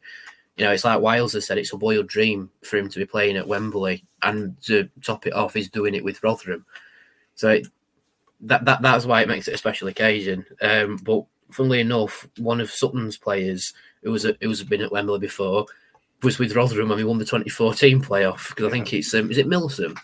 [0.57, 3.07] You know, it's like Wiles has said, it's a boiled dream for him to be
[3.07, 6.65] playing at Wembley, and to top it off, he's doing it with Rotherham.
[7.35, 7.67] So it,
[8.43, 10.45] that that that's why it makes it a special occasion.
[10.61, 14.93] Um, but funnily enough, one of Sutton's players who was a, who was been at
[14.93, 15.67] Wembley before
[16.23, 19.39] was with Rotherham and we won the 2014 playoff because I think it's um, is
[19.39, 19.95] it Milsom?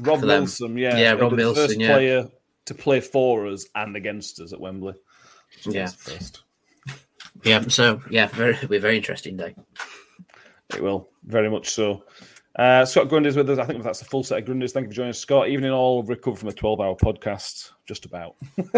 [0.00, 1.92] Rob Milsom, yeah, yeah, Rob Milsom, first yeah.
[1.92, 2.28] player
[2.66, 4.94] to play for us and against us at Wembley.
[5.60, 5.86] So Yeah.
[5.86, 6.42] First.
[7.42, 9.54] Yeah, so yeah, very it'll be a very interesting day.
[10.74, 12.04] It will, very much so.
[12.56, 13.58] Uh, Scott Grundy's with us.
[13.58, 14.70] I think that's the full set of Grundys.
[14.70, 15.48] Thank you for joining us, Scott.
[15.48, 18.36] Evening all, recovered from a 12 hour podcast, just about.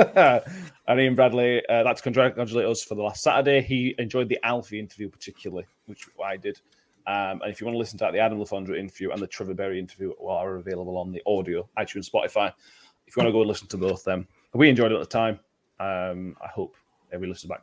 [0.89, 3.61] and Ian Bradley, uh, that's congratulate us for the last Saturday.
[3.61, 6.59] He enjoyed the Alfie interview particularly, which I did.
[7.07, 9.27] Um, and if you want to listen to the Adam Le Fondre interview and the
[9.27, 12.53] Trevor Berry interview well, are available on the audio, iTunes, Spotify.
[13.07, 15.07] If you want to go and listen to both them, we enjoyed it at the
[15.07, 15.39] time.
[15.79, 16.75] Um, I hope
[17.13, 17.63] every listener back,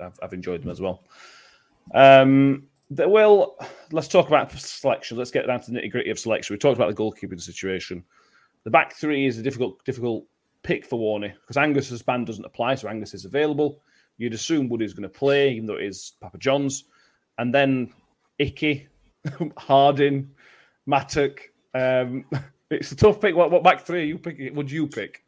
[0.00, 1.02] I've, I've enjoyed them as well.
[1.94, 3.56] Um, will
[3.92, 5.18] let's talk about selection.
[5.18, 6.54] Let's get down to the nitty gritty of selection.
[6.54, 8.04] We talked about the goalkeeping situation.
[8.64, 10.24] The back three is a difficult, difficult
[10.62, 13.80] pick for Warney because Angus's ban doesn't apply, so Angus is available.
[14.16, 16.84] You'd assume Woody's going to play, even though it is Papa John's,
[17.38, 17.92] and then
[18.38, 18.88] Icky,
[19.56, 20.30] Harding,
[20.86, 21.40] Mattock.
[21.74, 22.24] Um,
[22.70, 23.34] it's a tough pick.
[23.34, 24.54] What, what back three are you picking?
[24.54, 25.22] Would you pick?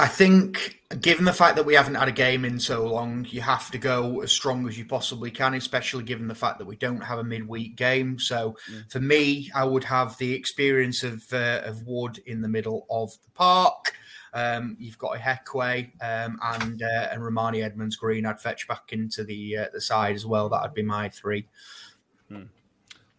[0.00, 3.42] I think, given the fact that we haven't had a game in so long, you
[3.42, 6.76] have to go as strong as you possibly can, especially given the fact that we
[6.76, 8.18] don't have a midweek game.
[8.18, 8.56] So,
[8.88, 13.12] for me, I would have the experience of uh, of Wood in the middle of
[13.22, 13.92] the park.
[14.32, 18.24] Um, you've got a Ihiekwe um, and uh, and Rarmani Edmonds Green.
[18.24, 20.48] I'd fetch back into the uh, the side as well.
[20.48, 21.46] That'd be my three.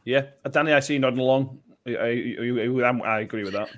[0.05, 1.59] Yeah, Uh, Danny, I see you nodding along.
[1.85, 2.07] I, I,
[3.05, 3.69] I, agree with that.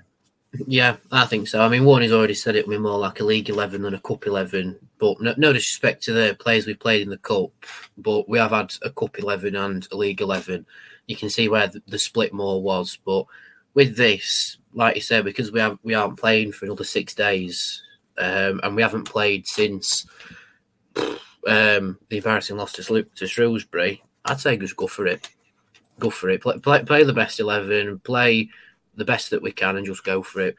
[0.68, 1.62] Yeah, I think so.
[1.62, 4.00] I mean, Warney's already said it will be more like a League 11 than a
[4.00, 4.78] Cup 11.
[5.00, 7.52] But no, no disrespect to the players we played in the Cup,
[7.98, 10.66] but we have had a Cup 11 and a League 11.
[11.08, 12.98] You can see where the, the split more was.
[13.04, 13.26] But
[13.74, 17.82] with this, like you said, because we have we aren't playing for another six days,
[18.18, 20.06] um, and we haven't played since
[21.48, 25.30] um, the embarrassing loss to, to Shrewsbury, I'd say just go for it.
[26.00, 26.42] Go for it.
[26.42, 28.50] Play, play, play the best 11, play
[28.96, 30.56] the best that we can and just go for it.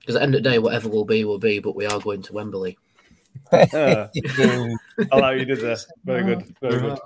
[0.00, 2.00] Because at the end of the day, whatever will be, will be, but we are
[2.00, 2.78] going to Wembley.
[3.52, 4.08] Uh,
[5.12, 5.76] I like you did there.
[6.04, 6.56] Very good.
[6.60, 6.98] Very good.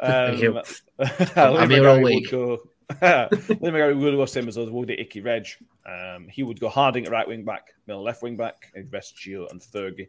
[0.00, 0.62] Um, you.
[1.36, 2.30] I'm here all week.
[2.30, 2.58] Go,
[3.00, 3.28] Liam
[3.60, 4.68] McGarry would go same as us.
[4.68, 5.46] Would Icky Reg.
[5.86, 9.50] Um, he would go Harding at right wing back, Miller left wing back, invest Gio
[9.50, 10.08] and Fergie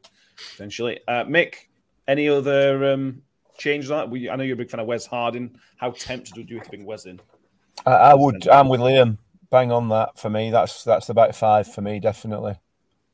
[0.52, 1.00] potentially.
[1.08, 1.56] Uh, Mick,
[2.08, 3.22] any other um,
[3.58, 4.10] changes on that?
[4.10, 5.58] We, I know you're a big fan of Wes Harding.
[5.78, 7.20] How tempted would you to bring Wes in?
[7.86, 8.48] I, I would.
[8.48, 9.18] I'm with Liam.
[9.50, 10.50] Bang on that for me.
[10.50, 12.56] That's that's the back five for me, definitely.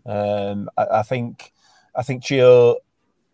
[0.06, 1.52] Um, I, I think
[1.96, 2.78] I think Chio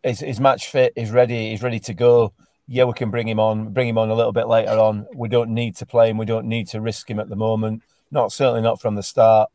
[0.04, 0.94] is, is match fit.
[0.96, 1.52] He's ready.
[1.52, 2.34] He's ready to go.
[2.68, 3.74] Yeah, we can bring him on.
[3.74, 5.06] Bring him on a little bit later on.
[5.14, 6.18] We don't need to play him.
[6.18, 7.84] We don't need to risk him at the moment.
[8.12, 9.52] Not certainly not from the start.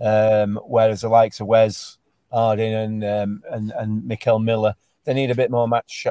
[0.00, 1.98] Um, whereas the likes of Wes
[2.32, 6.06] Harding and um, and and Mickel Miller, they need a bit more match,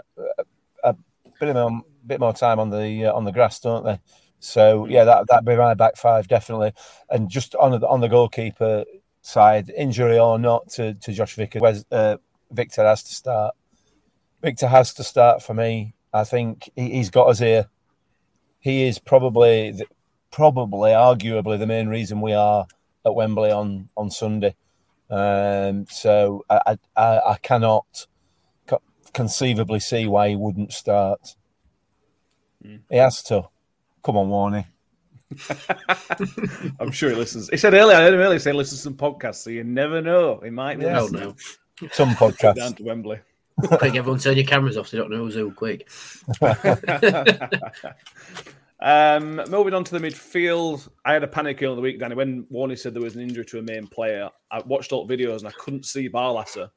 [1.39, 3.99] bit more bit more time on the uh, on the grass, don't they?
[4.39, 6.73] So yeah, that that'd be my back five definitely.
[7.09, 8.85] And just on the on the goalkeeper
[9.21, 12.17] side, injury or not to, to Josh Vickers, uh,
[12.51, 13.55] Victor has to start.
[14.41, 15.93] Victor has to start for me.
[16.13, 17.67] I think he, he's got us here.
[18.59, 19.85] He is probably the,
[20.31, 22.65] probably arguably the main reason we are
[23.05, 24.55] at Wembley on on Sunday.
[25.09, 28.07] Um, so I, I I cannot
[29.13, 31.35] conceivably see why he wouldn't start.
[32.63, 33.47] He has to.
[34.03, 34.65] Come on, Warney.
[36.79, 37.49] I'm sure he listens.
[37.49, 40.01] He said earlier, I heard him earlier say listen to some podcasts, so you never
[40.01, 40.39] know.
[40.43, 41.01] He might be Yeah.
[41.01, 41.35] Listening
[41.81, 41.87] no.
[41.91, 42.55] Some podcasts.
[42.55, 43.19] down to Wembley.
[43.65, 44.89] Quick, everyone turn your cameras off.
[44.89, 45.51] They don't know who's who.
[45.51, 45.89] Quick.
[48.79, 52.15] um, moving on to the midfield, I had a panic earlier in the week, Danny,
[52.15, 54.29] when Warney said there was an injury to a main player.
[54.51, 56.69] I watched all the videos and I couldn't see Barlaser.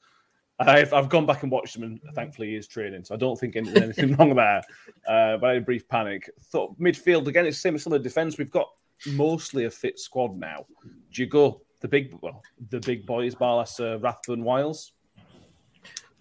[0.59, 3.39] I've, I've gone back and watched him, and thankfully he is training, so I don't
[3.39, 4.63] think there's anything wrong there.
[5.09, 6.31] Uh, but I had a brief panic.
[6.45, 8.39] Thought midfield again, it's the same as some of the defense.
[8.39, 8.69] We've got
[9.07, 10.65] mostly a fit squad now.
[11.13, 14.93] Do you go the big, well, the big boys, Barlaser, Rathbone, Wiles?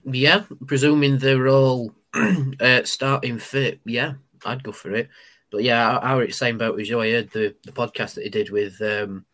[0.03, 1.93] Yeah, presuming they're all
[2.59, 4.13] uh, starting fit, yeah,
[4.45, 5.09] I'd go for it.
[5.51, 7.01] But yeah, I, I was same about Joe.
[7.01, 9.25] I heard the, the podcast that he did with um,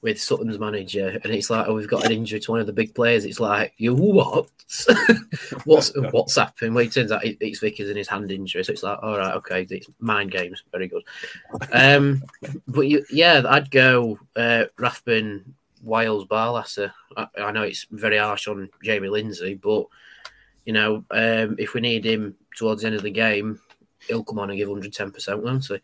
[0.00, 2.72] with Sutton's manager, and it's like, oh, we've got an injury to one of the
[2.72, 3.24] big players.
[3.24, 4.48] It's like, you what?
[5.64, 6.74] what's what's happened?
[6.74, 9.34] Well, it turns out it's Vickers in his hand injury, so it's like, all right,
[9.34, 11.02] okay, it's mind games, very good.
[11.72, 12.22] Um,
[12.66, 16.92] but you, yeah, I'd go uh, Rathbone, Wiles, Barlaser.
[17.16, 19.86] I, I know it's very harsh on Jamie Lindsay, but
[20.64, 23.60] you know, um, if we need him towards the end of the game,
[24.08, 25.78] he'll come on and give 110%, won't he?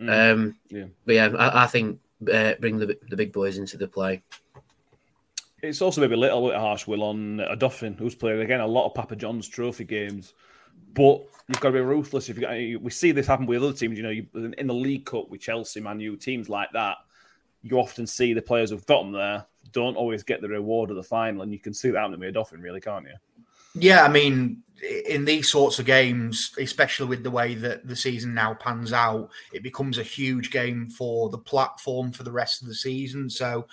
[0.00, 0.84] Mm, Um, yeah.
[1.04, 2.00] But yeah, I, I think
[2.32, 4.22] uh, bring the the big boys into the play.
[5.62, 8.66] It's also maybe a little bit harsh, Will, on a Duffin, who's played again a
[8.66, 10.34] lot of Papa John's trophy games.
[10.92, 12.28] But you've got to be ruthless.
[12.28, 14.26] If you we see this happen with other teams, you know, you,
[14.58, 16.98] in the League Cup with Chelsea, Man U, teams like that,
[17.62, 20.96] you often see the players who've got them there don't always get the reward of
[20.96, 23.14] the final, and you can see that happening with Dauphin, really, can't you?
[23.78, 28.34] Yeah, I mean, in these sorts of games, especially with the way that the season
[28.34, 32.68] now pans out, it becomes a huge game for the platform for the rest of
[32.68, 33.30] the season.
[33.30, 33.66] So,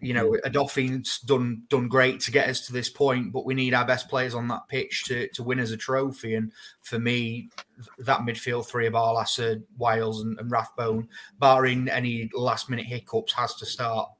[0.00, 3.54] you know, a Dauphin's done done great to get us to this point, but we
[3.54, 6.36] need our best players on that pitch to, to win as a trophy.
[6.36, 7.48] And for me,
[7.98, 13.54] that midfield three of Barlaser, Wiles, and, and Rathbone, barring any last minute hiccups, has
[13.56, 14.10] to start.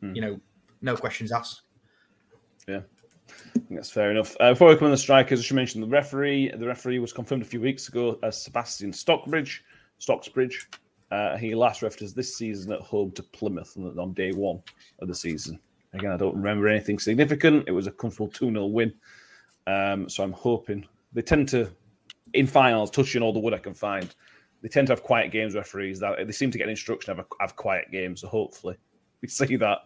[0.00, 0.14] Hmm.
[0.14, 0.40] You know,
[0.82, 1.62] no questions asked.
[2.68, 2.80] Yeah.
[3.70, 4.36] That's fair enough.
[4.40, 6.52] Uh, before we come on the strikers, I should mention the referee.
[6.56, 9.64] The referee was confirmed a few weeks ago as Sebastian Stockbridge.
[10.00, 10.66] Stocksbridge.
[11.10, 14.62] Uh, he last refed us this season at home to Plymouth on, on day one
[15.00, 15.58] of the season.
[15.94, 17.64] Again, I don't remember anything significant.
[17.66, 18.92] It was a comfortable 2 0 win.
[19.66, 21.70] Um, so I'm hoping they tend to,
[22.34, 24.14] in finals, touching all the wood I can find,
[24.62, 26.00] they tend to have quiet games, referees.
[26.00, 28.20] That They seem to get an instruction to have, a, have quiet games.
[28.20, 28.76] So hopefully
[29.22, 29.78] we see that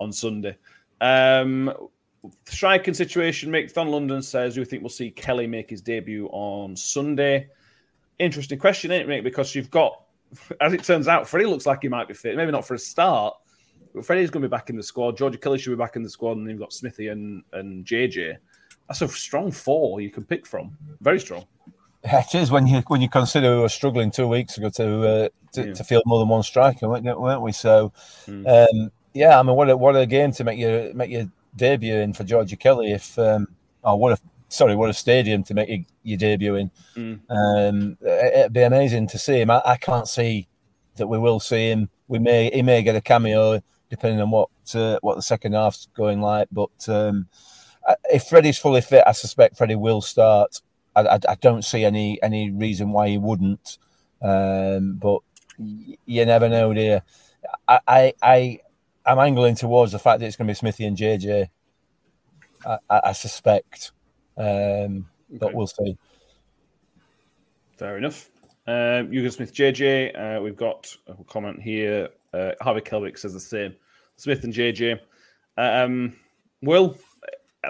[0.00, 0.56] on Sunday.
[1.00, 1.72] Um,
[2.46, 6.26] striking situation, Mick Van London says, Do you think we'll see Kelly make his debut
[6.32, 7.48] on Sunday?
[8.18, 9.24] Interesting question, isn't it, Mick?
[9.24, 10.02] Because you've got,
[10.60, 12.36] as it turns out, Freddie looks like he might be fit.
[12.36, 13.34] Maybe not for a start,
[13.94, 15.16] but Freddie's going to be back in the squad.
[15.16, 17.84] Georgie Kelly should be back in the squad, and then you've got Smithy and, and
[17.84, 18.36] JJ.
[18.88, 20.76] That's a strong four you can pick from.
[21.00, 21.44] Very strong.
[22.04, 25.28] It is when you when you consider we were struggling two weeks ago to uh,
[25.52, 25.72] to, Yeah.
[25.72, 27.52] to field more than one striker, weren't we?
[27.52, 27.92] So,
[28.26, 28.44] Mm.
[28.84, 31.96] um, yeah, I mean, what a what a game to make you make your debut
[31.96, 32.92] in for Georgie Kelly.
[32.92, 33.48] If um,
[33.84, 36.70] oh, what a sorry, what a stadium to make your, your debut in.
[36.96, 37.20] Mm.
[37.30, 39.50] Um, it, it'd be amazing to see him.
[39.50, 40.48] I, I can't see
[40.96, 41.88] that we will see him.
[42.08, 43.60] We may he may get a cameo
[43.90, 46.48] depending on what uh, what the second half's going like.
[46.50, 47.28] But um,
[48.10, 50.60] if Freddie's fully fit, I suspect Freddie will start.
[50.94, 53.78] I, I, I don't see any any reason why he wouldn't.
[54.20, 55.20] Um, but
[55.58, 57.02] you never know, dear.
[57.66, 58.58] I, I I
[59.04, 61.48] I'm angling towards the fact that it's going to be Smithy and JJ.
[62.64, 63.92] I, I, I suspect,
[64.36, 65.96] um, but we'll see.
[67.76, 68.30] Fair enough.
[68.66, 70.38] Um, Hugo Smith, JJ.
[70.38, 72.10] Uh, we've got a comment here.
[72.32, 73.74] Uh, Harvey Kelwick says the same.
[74.16, 75.00] Smith and JJ.
[75.56, 76.14] Um,
[76.62, 76.96] well,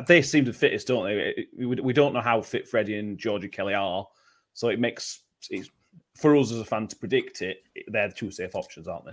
[0.07, 1.47] they seem the fittest, don't they?
[1.57, 4.07] We, we don't know how fit Freddie and Georgie Kelly are,
[4.53, 5.71] so it makes it's,
[6.14, 7.62] for us as a fan to predict it.
[7.88, 9.12] They're the two safe options, aren't they?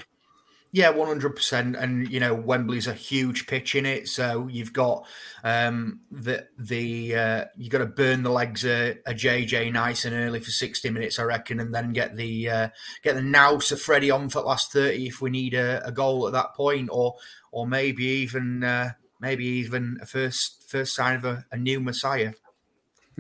[0.72, 1.76] Yeah, one hundred percent.
[1.76, 5.08] And you know, Wembley's a huge pitch in it, so you've got
[5.44, 10.40] um, the the uh, you got to burn the legs a, JJ nice and early
[10.40, 12.70] for sixty minutes, I reckon, and then get the uh,
[13.02, 15.92] get the nous of Freddie on for the last thirty if we need a, a
[15.92, 17.16] goal at that point, or
[17.52, 22.34] or maybe even uh, maybe even a first first sign of a, a new Messiah.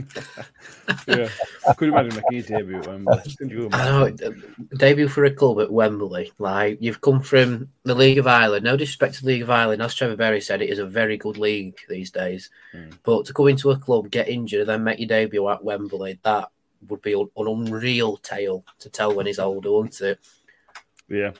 [1.07, 1.29] Yeah.
[1.67, 3.21] I could imagine making a debut at Wembley.
[3.41, 4.33] You I know
[4.77, 6.31] debut for a club at Wembley.
[6.39, 8.63] Like you've come from the League of Ireland.
[8.65, 11.17] No disrespect to the League of Ireland, as Trevor Berry said, it is a very
[11.17, 12.49] good league these days.
[12.73, 12.93] Mm.
[13.03, 16.19] But to come into a club, get injured, and then make your debut at Wembley,
[16.23, 16.49] that
[16.87, 20.19] would be an an unreal tale to tell when he's older, wouldn't it?
[21.07, 21.31] Yeah,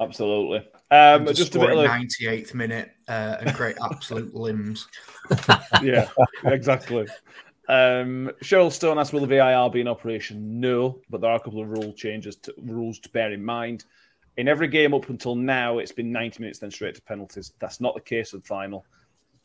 [0.00, 0.58] absolutely.
[0.88, 3.76] Um, And to just a score bit in of ninety eighth minute uh, and create
[3.82, 4.86] absolute limbs.
[5.82, 6.08] yeah,
[6.44, 7.06] exactly.
[7.68, 11.40] Um, Cheryl Stone asks, "Will the VAR be in operation?" No, but there are a
[11.40, 13.84] couple of rule changes, to, rules to bear in mind.
[14.36, 17.52] In every game up until now, it's been 90 minutes, then straight to penalties.
[17.58, 18.84] That's not the case with the final.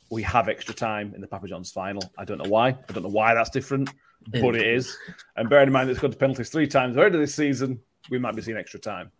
[0.10, 2.04] We have extra time in the Papa John's final.
[2.18, 2.70] I don't know why.
[2.70, 3.90] I don't know why that's different,
[4.30, 4.96] but it is.
[5.38, 7.80] And bearing in mind it's gone to penalties three times already this season,
[8.10, 9.12] we might be seeing extra time.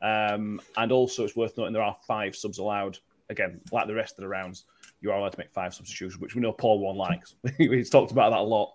[0.00, 2.98] Um, and also, it's worth noting there are five subs allowed.
[3.30, 4.64] Again, like the rest of the rounds,
[5.00, 7.34] you are allowed to make five substitutions, which we know Paul Warne likes.
[7.58, 8.72] He's talked about that a lot,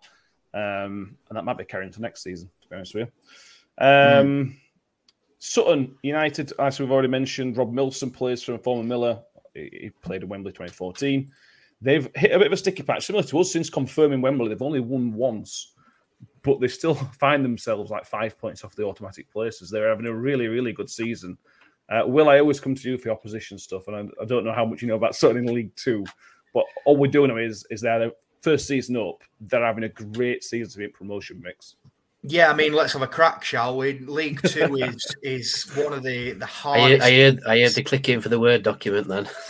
[0.54, 2.50] um, and that might be carrying to next season.
[2.62, 3.10] To be honest with
[3.80, 4.58] you, um,
[5.40, 9.22] Sutton United, as we've already mentioned, Rob Milsom plays for former Miller.
[9.54, 11.32] He played in Wembley 2014.
[11.82, 14.48] They've hit a bit of a sticky patch, similar to us since confirming Wembley.
[14.48, 15.74] They've only won once,
[16.44, 19.70] but they still find themselves like five points off the automatic places.
[19.70, 21.38] They're having a really, really good season.
[21.90, 24.54] Uh, Will, I always come to you for opposition stuff, and I, I don't know
[24.54, 26.06] how much you know about Sutton in League Two,
[26.54, 29.22] but all we're doing is is they're the first season up.
[29.42, 31.76] They're having a great season to be in promotion mix.
[32.26, 34.00] Yeah, I mean, let's have a crack, shall we?
[34.00, 37.04] League Two is is one of the the I heard, hardest.
[37.04, 39.28] I heard, I heard the clicking for the word document then.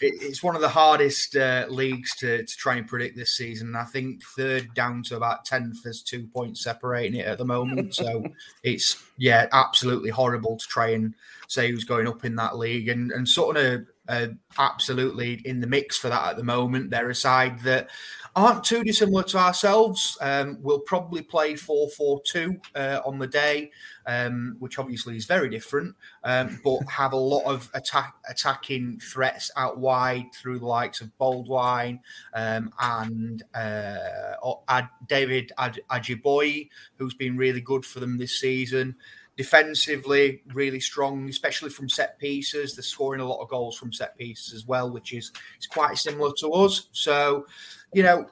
[0.00, 3.76] it's one of the hardest uh, leagues to, to try and predict this season.
[3.76, 5.84] I think third down to about tenth.
[5.84, 8.24] There's two points separating it at the moment, so
[8.64, 11.14] it's yeah, absolutely horrible to try and
[11.46, 12.88] say who's going up in that league.
[12.88, 16.90] And and Sutton are, are absolutely in the mix for that at the moment.
[16.90, 17.88] They're a side that
[18.36, 20.16] aren't too dissimilar to ourselves.
[20.20, 23.70] Um, we'll probably play 4 4 2 uh, on the day,
[24.06, 25.94] um, which obviously is very different,
[26.24, 31.16] um, but have a lot of attack attacking threats out wide through the likes of
[31.18, 32.00] Boldwine
[32.34, 38.96] um, and uh, David Ad- Ajiboye, who's been really good for them this season.
[39.40, 42.74] Defensively, really strong, especially from set pieces.
[42.74, 45.96] They're scoring a lot of goals from set pieces as well, which is, is quite
[45.96, 46.88] similar to us.
[46.92, 47.46] So,
[47.94, 48.26] you know,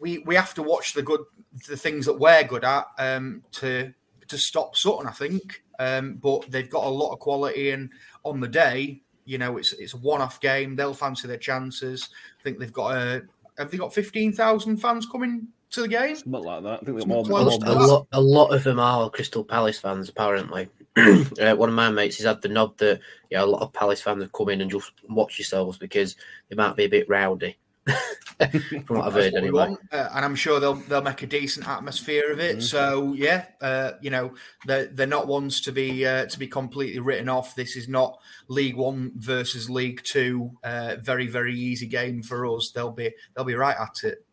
[0.00, 1.22] we we have to watch the good
[1.66, 3.94] the things that we're good at um, to
[4.28, 5.06] to stop Sutton.
[5.06, 7.88] I think, um, but they've got a lot of quality, and
[8.22, 10.76] on the day, you know, it's it's a one off game.
[10.76, 12.10] They'll fancy their chances.
[12.38, 13.22] I think they've got a
[13.56, 16.16] have they got fifteen thousand fans coming to the game?
[16.16, 16.82] Something like that.
[16.82, 20.08] I think they're more, more a, lot, a lot of them are Crystal Palace fans,
[20.08, 20.68] apparently.
[20.96, 23.00] uh, one of my mates has had the nod that
[23.30, 26.16] yeah, a lot of Palace fans have come in and just watch yourselves because
[26.48, 27.56] they might be a bit rowdy.
[28.86, 29.76] From what I've heard, what anyway.
[29.92, 32.62] uh, and I'm sure they'll they'll make a decent atmosphere of it.
[32.62, 34.34] So yeah, uh, you know
[34.66, 37.54] they're they're not ones to be uh, to be completely written off.
[37.54, 38.18] This is not
[38.48, 40.52] League One versus League Two.
[40.64, 42.70] Uh, very very easy game for us.
[42.70, 44.24] They'll be they'll be right at it.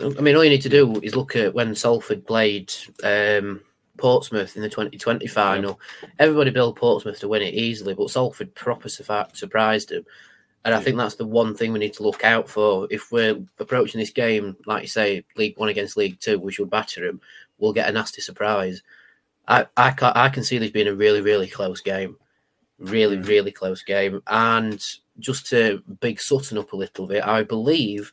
[0.00, 3.60] I mean, all you need to do is look at when Salford played um,
[3.96, 5.80] Portsmouth in the 2020 final.
[6.18, 10.04] Everybody billed Portsmouth to win it easily, but Salford proper surprised them.
[10.64, 12.88] And I think that's the one thing we need to look out for.
[12.90, 16.70] If we're approaching this game, like you say, League One against League Two, we should
[16.70, 17.20] batter them.
[17.58, 18.82] We'll get a nasty surprise.
[19.46, 22.16] I I can, I can see this being a really really close game,
[22.80, 24.20] really really close game.
[24.26, 24.84] And
[25.20, 28.10] just to big Sutton up a little bit, I believe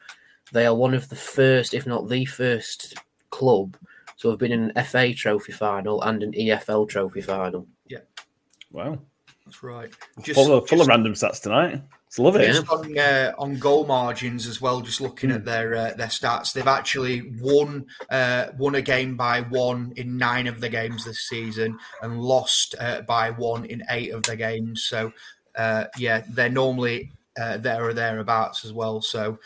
[0.52, 2.96] they are one of the first, if not the first,
[3.30, 3.78] club
[4.20, 7.68] to have been in an FA Trophy final and an EFL Trophy final.
[7.88, 8.00] Yeah.
[8.72, 9.00] Wow.
[9.46, 9.92] That's right.
[10.22, 11.82] Just, Full of, full of random stats tonight.
[12.14, 12.46] Just love it.
[12.46, 16.54] Just on, uh, on goal margins as well, just looking at their uh, their stats,
[16.54, 21.28] they've actually won uh, won a game by one in nine of the games this
[21.28, 24.84] season, and lost uh, by one in eight of the games.
[24.84, 25.12] So,
[25.56, 29.02] uh, yeah, they're normally uh, there or thereabouts as well.
[29.02, 29.40] So,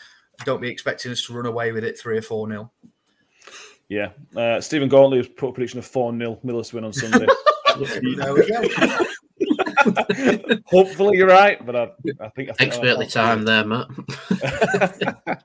[0.44, 2.72] don't be expecting us to run away with it three or four nil.
[3.88, 4.10] Yeah.
[4.36, 7.26] Uh, Stephen Gauntley has put a prediction of 4 nil Millers win on Sunday.
[7.78, 8.62] There we go.
[10.66, 11.82] Hopefully you're right, but I,
[12.20, 13.86] I think I think Expertly timed there, Matt.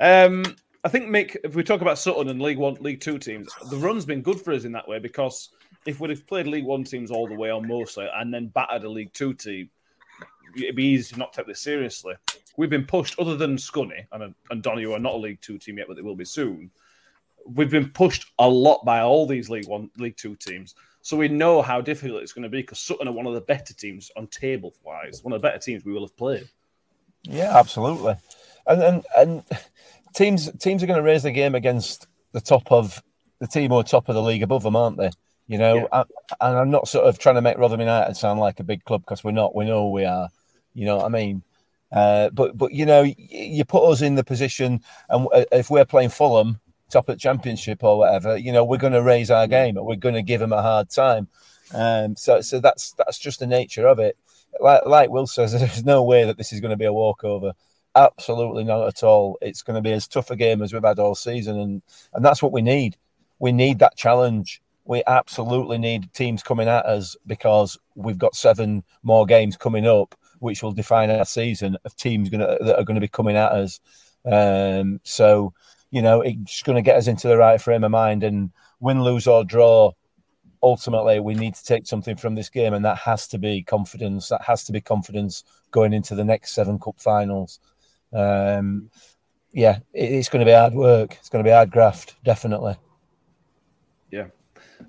[0.00, 0.44] um,
[0.82, 3.76] I think Mick, if we talk about Sutton and League One, League Two teams, the
[3.76, 5.50] run's been good for us in that way because
[5.86, 8.84] if we'd have played League One teams all the way on mostly and then battered
[8.84, 9.70] a League Two team,
[10.56, 12.14] it'd be easy to not take this seriously.
[12.56, 15.58] We've been pushed, other than Scunny and and Donny, who are not a League Two
[15.58, 16.70] team yet, but they will be soon.
[17.46, 20.74] We've been pushed a lot by all these League One, League Two teams.
[21.02, 23.40] So we know how difficult it's going to be because Sutton are one of the
[23.40, 26.48] better teams on table wise, one of the better teams we will have played.
[27.22, 28.16] Yeah, absolutely.
[28.66, 29.44] And and, and
[30.14, 33.02] teams teams are going to raise the game against the top of
[33.40, 35.10] the team or top of the league above them, aren't they?
[35.46, 35.86] You know, Yeah.
[35.92, 38.84] I, and I'm not sort of trying to make Rotherham United sound like a big
[38.84, 39.54] club because we're not.
[39.54, 40.28] We know we are.
[40.74, 41.42] You know what I mean?
[41.90, 46.10] Uh, but but you know, you put us in the position, and if we're playing
[46.10, 46.60] Fulham,
[46.90, 49.86] top of the championship or whatever, you know, we're going to raise our game, and
[49.86, 51.28] we're going to give them a hard time.
[51.74, 54.16] Um, so so that's that's just the nature of it.
[54.60, 57.52] Like like Will says, there's no way that this is going to be a walkover.
[57.94, 59.38] Absolutely not at all.
[59.40, 62.24] It's going to be as tough a game as we've had all season, and and
[62.24, 62.96] that's what we need.
[63.38, 64.62] We need that challenge.
[64.84, 70.14] We absolutely need teams coming at us because we've got seven more games coming up,
[70.38, 73.52] which will define our season of teams gonna, that are going to be coming at
[73.52, 73.80] us.
[74.24, 75.52] Um, so,
[75.90, 78.22] you know, it's going to get us into the right frame of mind.
[78.22, 79.92] And win, lose, or draw,
[80.62, 84.28] ultimately, we need to take something from this game, and that has to be confidence.
[84.28, 87.60] That has to be confidence going into the next seven cup finals.
[88.12, 88.90] Um,
[89.52, 91.16] yeah, it, it's going to be hard work.
[91.18, 92.76] It's going to be hard graft, definitely.
[94.10, 94.26] Yeah.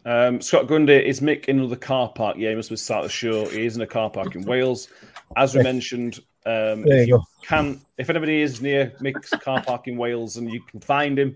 [0.05, 2.37] Um, Scott Grundy is Mick in another car park.
[2.37, 3.45] Yeah, he must be start the show.
[3.47, 4.87] He is in a car park in Wales.
[5.35, 9.87] As we mentioned, um, if you you can, if anybody is near Mick's car park
[9.87, 11.35] in Wales and you can find him,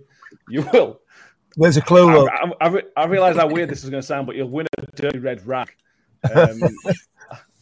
[0.49, 0.99] you will.
[1.55, 2.27] There's a clue.
[2.27, 2.51] I.
[2.59, 4.85] I, I, I realize how weird this is going to sound, but you'll win a
[4.95, 5.69] dirty red rag.
[6.33, 6.61] Um,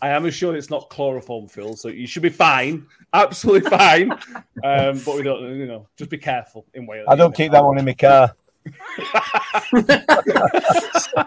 [0.02, 4.12] I am assured it's not chloroform filled, so you should be fine, absolutely fine.
[4.64, 7.08] Um, but we don't, you know, just be careful in Wales.
[7.10, 8.36] I don't keep that one in my car.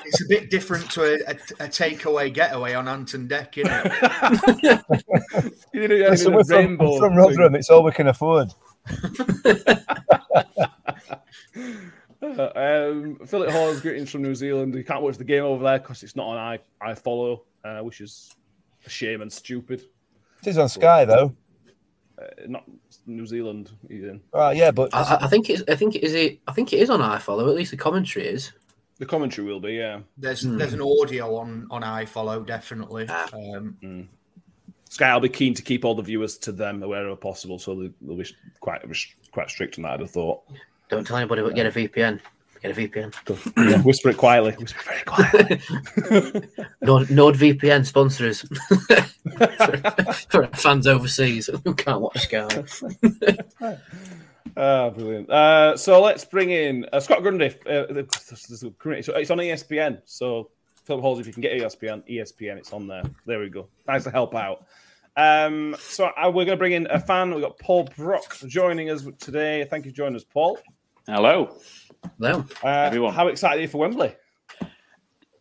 [0.07, 3.73] It's a bit different to a, a, a takeaway getaway on Ant and Dec, isn't
[3.75, 5.53] it?
[5.73, 7.17] You didn't Listen, we're from, rainbow we're from.
[7.17, 7.55] Rotherham.
[7.57, 8.55] It's all we can afford.
[12.23, 14.75] um, Philip Hall's greetings from New Zealand.
[14.75, 16.61] You can't watch the game over there because it's not on I
[16.93, 18.33] iFollow, uh, which is
[18.87, 19.83] a shame and stupid.
[20.43, 21.35] It is on Sky though.
[22.17, 22.65] Uh, not
[23.07, 23.71] New Zealand.
[23.89, 24.21] He's in.
[24.33, 25.63] Oh yeah, but I, I- I think it's.
[25.69, 26.15] I think it is.
[26.15, 26.41] It.
[26.47, 27.49] I think it is on iFollow.
[27.49, 28.53] At least the commentary is.
[28.99, 30.01] The commentary will be, yeah.
[30.17, 30.57] There's Hmm.
[30.57, 33.07] there's an audio on on iFollow definitely.
[33.09, 33.29] Ah.
[33.35, 34.09] Um,
[34.89, 37.91] Sky will be keen to keep all the viewers to them wherever possible, so they-
[38.01, 38.27] they'll be
[38.61, 38.83] quite
[39.33, 39.93] quite strict on that.
[39.95, 40.43] I'd have thought.
[40.89, 41.43] Don't tell anybody.
[41.43, 42.21] But get a VPN.
[42.65, 43.71] Get a VPN.
[43.71, 44.53] Yeah, whisper it quietly.
[44.59, 46.49] Whisper it very quietly.
[46.81, 48.41] Nord, NordVPN sponsors
[49.37, 52.49] for, for fans overseas who can't watch Sky.
[54.57, 55.29] Ah, brilliant.
[55.29, 57.49] Uh, so let's bring in uh, Scott Grundy.
[57.67, 59.05] Uh, the- this is great.
[59.05, 60.01] So it's on ESPN.
[60.07, 60.49] So
[60.85, 63.03] Philip Halls, if you can get ESPN, ESPN, it's on there.
[63.27, 63.69] There we go.
[63.87, 64.65] Nice to help out.
[65.19, 67.31] Um, so uh, we're going to bring in a fan.
[67.35, 69.67] We've got Paul Brock joining us today.
[69.69, 70.59] Thank you for joining us, Paul.
[71.07, 71.59] Hello.
[72.19, 72.45] No.
[72.63, 73.13] Uh, Everyone.
[73.15, 74.15] How excited are you for Wembley?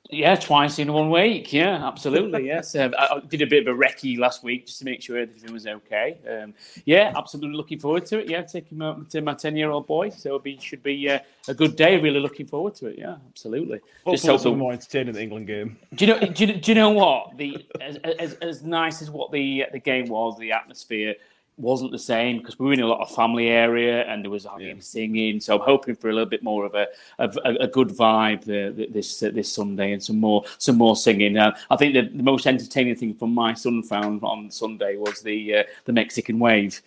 [0.09, 1.51] Yeah, twice in one week.
[1.51, 2.45] Yeah, absolutely.
[2.53, 5.01] Yes, um, I I did a bit of a recce last week just to make
[5.01, 6.19] sure everything was okay.
[6.29, 6.53] Um,
[6.85, 8.29] yeah, absolutely looking forward to it.
[8.29, 11.99] Yeah, taking my, to my ten-year-old boy, so it'll should be uh, a good day.
[11.99, 12.99] Really looking forward to it.
[12.99, 13.79] Yeah, absolutely.
[13.79, 15.77] Just Hopefully hope it's the- more entertaining than the England game.
[15.95, 16.19] Do you know?
[16.19, 19.79] Do you, do you know what the as, as, as nice as what the the
[19.79, 21.15] game was, the atmosphere
[21.57, 24.45] wasn't the same because we were in a lot of family area and there was
[24.45, 25.39] hardly singing.
[25.39, 26.87] So I'm hoping for a little bit more of a
[27.19, 30.95] of a, a good vibe uh, this uh, this Sunday and some more some more
[30.95, 31.37] singing.
[31.37, 35.21] Uh, I think the, the most entertaining thing from my son found on Sunday was
[35.21, 36.81] the uh, the Mexican wave.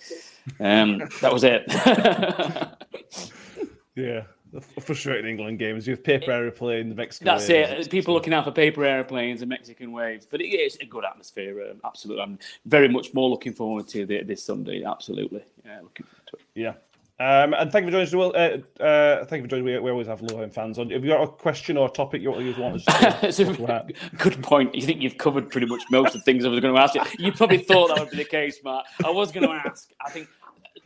[0.61, 1.65] Um, that was it.
[3.97, 4.25] Yeah.
[4.75, 5.87] The frustrating England games.
[5.87, 7.27] You have paper aeroplane, the Mexican.
[7.27, 7.87] That's waves.
[7.87, 7.91] it.
[7.91, 11.71] People looking out for paper airplanes and Mexican waves, but it is a good atmosphere.
[11.71, 14.83] Um, absolutely, I'm very much more looking forward to the, this Sunday.
[14.85, 16.43] Absolutely, yeah, looking forward to it.
[16.55, 16.75] Yeah.
[17.19, 18.15] Um, and thank you for joining us.
[18.15, 18.33] Will.
[18.37, 19.65] Uh, uh, thank you for joining.
[19.65, 20.91] We, we always have Lohan fans on.
[20.91, 24.75] Have you got a question or a topic you, want to talk good point.
[24.75, 26.95] You think you've covered pretty much most of the things I was going to ask
[26.95, 27.03] you.
[27.19, 28.85] You probably thought that would be the case, Matt.
[29.03, 29.91] I was going to ask.
[30.05, 30.29] I think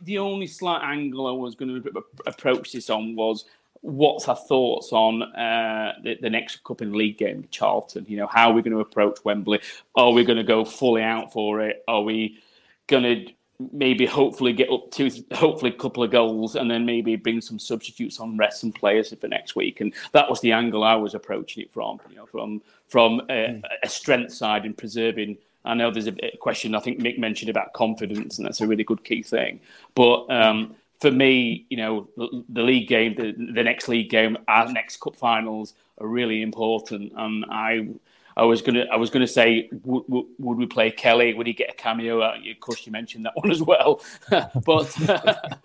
[0.03, 3.45] the only slight angle I was going to approach this on was
[3.81, 8.05] what's our thoughts on uh, the, the next Cup and League game, Charlton?
[8.07, 9.59] You know, how are we going to approach Wembley?
[9.95, 11.83] Are we going to go fully out for it?
[11.87, 12.39] Are we
[12.87, 13.33] going to
[13.71, 17.59] maybe hopefully get up to hopefully a couple of goals and then maybe bring some
[17.59, 21.13] substitutes on rest some players for next week and that was the angle I was
[21.13, 25.91] approaching it from you know from from a, a strength side in preserving I know
[25.91, 29.03] there's a a question I think Mick mentioned about confidence and that's a really good
[29.03, 29.59] key thing
[29.93, 34.71] but um for me, you know, the, league game, the, the next league game, our
[34.71, 37.11] next cup finals are really important.
[37.17, 37.89] And I,
[38.37, 41.33] I was gonna, I was gonna say, would, would, would we play Kelly?
[41.33, 42.21] Would he get a cameo?
[42.21, 44.03] Uh, Of course, you mentioned that one as well.
[44.29, 45.57] but, Sorry.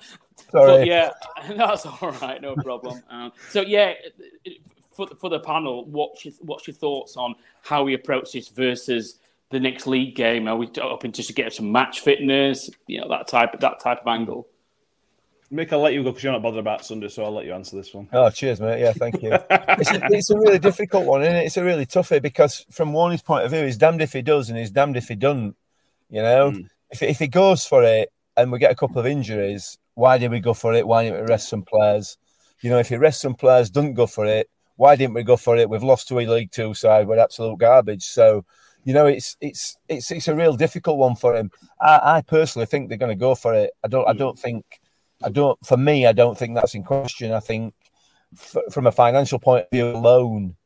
[0.52, 1.10] but yeah,
[1.50, 3.02] that's all right, no problem.
[3.10, 3.92] Um, so yeah,
[4.92, 9.18] for for the panel, what's your, what's your thoughts on how we approach this versus
[9.50, 10.48] the next league game?
[10.48, 12.70] Are we hoping just to get some match fitness?
[12.86, 14.48] You know, that type that type of angle.
[15.52, 17.52] Mick, I'll let you go because you're not bothered about Sunday, so I'll let you
[17.52, 18.08] answer this one.
[18.12, 18.80] Oh, cheers, mate.
[18.80, 19.32] Yeah, thank you.
[19.50, 21.46] it's, a, it's a really difficult one, isn't it?
[21.46, 24.48] It's a really toughie because, from Warney's point of view, he's damned if he does
[24.48, 25.56] and he's damned if he doesn't.
[26.10, 26.60] You know, hmm.
[26.90, 30.30] if, if he goes for it and we get a couple of injuries, why did
[30.30, 30.86] we go for it?
[30.86, 32.18] Why didn't we rest some players?
[32.60, 35.36] You know, if he rests some players, doesn't go for it, why didn't we go
[35.36, 35.68] for it?
[35.68, 37.08] We've lost to a League Two side.
[37.08, 38.04] We're absolute garbage.
[38.04, 38.44] So,
[38.84, 41.50] you know, it's it's it's it's a real difficult one for him.
[41.80, 43.70] I, I personally think they're going to go for it.
[43.84, 44.06] I don't.
[44.06, 44.18] I hmm.
[44.18, 44.64] don't think.
[45.22, 45.58] I don't.
[45.64, 47.32] For me, I don't think that's in question.
[47.32, 47.74] I think,
[48.34, 50.56] f- from a financial point of view alone,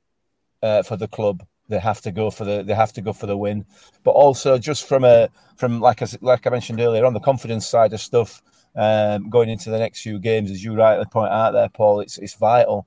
[0.63, 3.27] uh, for the club, they have to go for the they have to go for
[3.27, 3.65] the win.
[4.03, 7.67] But also, just from a from like I like I mentioned earlier, on the confidence
[7.67, 8.43] side of stuff,
[8.77, 12.19] um, going into the next few games, as you rightly point out there, Paul, it's
[12.19, 12.87] it's vital.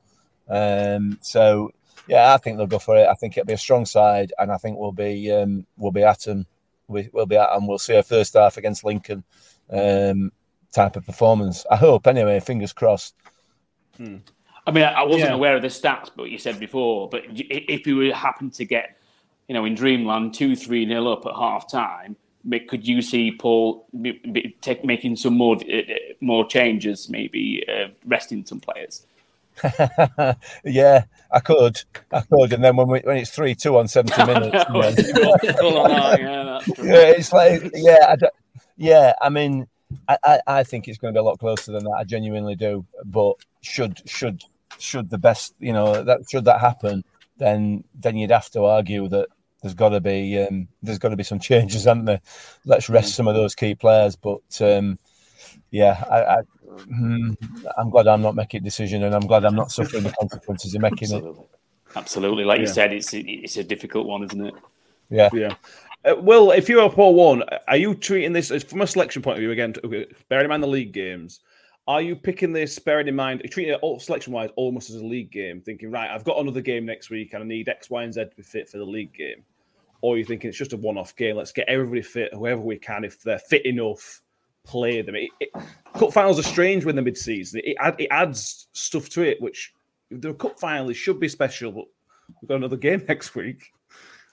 [0.49, 1.71] Um, so
[2.07, 3.07] yeah, I think they'll go for it.
[3.07, 6.03] I think it'll be a strong side, and I think we'll be um, we'll be
[6.03, 6.45] at them.
[6.87, 7.67] We, we'll be at them.
[7.67, 9.23] We'll see a first half against Lincoln
[9.69, 10.31] um,
[10.73, 11.65] type of performance.
[11.69, 12.39] I hope anyway.
[12.39, 13.15] Fingers crossed.
[13.99, 15.33] I mean, I I wasn't Yeah.
[15.35, 17.09] aware of the stats, but you said before.
[17.09, 18.97] But if you were happen to get,
[19.47, 22.15] you know, in Dreamland two, three nil up at half time,
[22.67, 27.63] could you see Paul m- m- take, making some more uh, uh, more changes, maybe
[27.69, 29.05] uh, resting some players?
[30.65, 34.25] yeah, I could, I could, and then when we, when it's three two on seventy
[34.25, 38.33] minutes, you know, Cool on that, yeah, yeah, it's like yeah, I don't-
[38.77, 39.13] yeah.
[39.21, 39.67] I mean,
[40.07, 41.91] I, I, I think it's going to be a lot closer than that.
[41.91, 42.85] I genuinely do.
[43.05, 44.43] But should should
[44.79, 47.03] should the best, you know, that should that happen,
[47.37, 49.29] then then you'd have to argue that
[49.61, 52.21] there's got to be um, there's got to be some changes, haven't there?
[52.65, 54.15] Let's rest some of those key players.
[54.15, 54.99] But um,
[55.71, 56.41] yeah, I, I,
[56.91, 57.37] mm,
[57.77, 60.75] I'm glad I'm not making a decision, and I'm glad I'm not suffering the consequences
[60.75, 61.15] of making it.
[61.15, 61.45] Absolutely,
[61.95, 62.43] absolutely.
[62.43, 64.53] Like you said, it's it's a difficult one, isn't it?
[65.09, 65.29] Yeah.
[65.33, 65.55] Yeah.
[66.05, 69.37] Uh, Will, if you're or one, are you treating this as from a selection point
[69.37, 69.73] of view again?
[70.29, 71.39] Bearing in mind the league games,
[71.87, 75.05] are you picking this bearing in mind treating it all selection wise almost as a
[75.05, 78.03] league game, thinking right, I've got another game next week and I need X, Y,
[78.03, 79.43] and Z to be fit for the league game,
[80.01, 81.35] or are you thinking it's just a one-off game?
[81.35, 84.21] Let's get everybody fit, whoever we can, if they're fit enough,
[84.65, 85.15] play them.
[85.15, 85.49] It, it,
[85.93, 87.61] cup finals are strange when they're mid-season.
[87.63, 89.73] It, add- it adds stuff to it, which
[90.09, 91.85] the cup final, it should be special, but
[92.41, 93.71] we've got another game next week.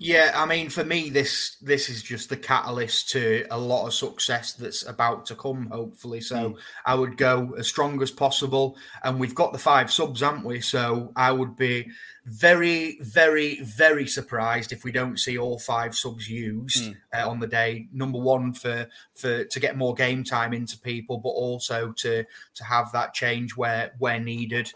[0.03, 3.93] Yeah, I mean, for me, this this is just the catalyst to a lot of
[3.93, 5.67] success that's about to come.
[5.67, 10.23] Hopefully, so I would go as strong as possible, and we've got the five subs,
[10.23, 10.63] haven't we?
[10.63, 11.91] So I would be
[12.25, 17.47] very, very, very surprised if we don't see all five subs used uh, on the
[17.47, 17.87] day.
[17.93, 22.25] Number one for for to get more game time into people, but also to
[22.55, 24.73] to have that change where where needed.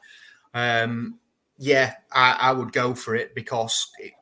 [0.53, 1.19] Um,
[1.57, 4.13] yeah, I, I would go for it because it,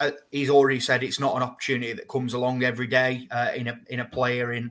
[0.00, 3.68] uh, he's already said it's not an opportunity that comes along every day uh, in
[3.68, 4.70] a in a player in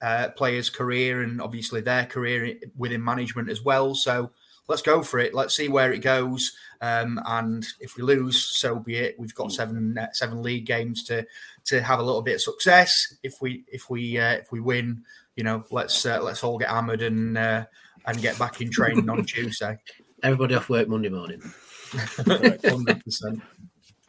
[0.00, 3.94] uh, player's career and obviously their career within management as well.
[3.94, 4.30] So
[4.68, 5.34] let's go for it.
[5.34, 6.52] Let's see where it goes.
[6.80, 9.18] Um, and if we lose, so be it.
[9.18, 11.26] We've got seven uh, seven league games to
[11.64, 13.14] to have a little bit of success.
[13.22, 15.02] If we if we uh, if we win,
[15.34, 17.64] you know, let's uh, let's all get hammered and uh,
[18.06, 19.78] and get back in training on Tuesday.
[20.22, 21.42] Everybody off work Monday morning.
[21.92, 23.42] Hundred percent.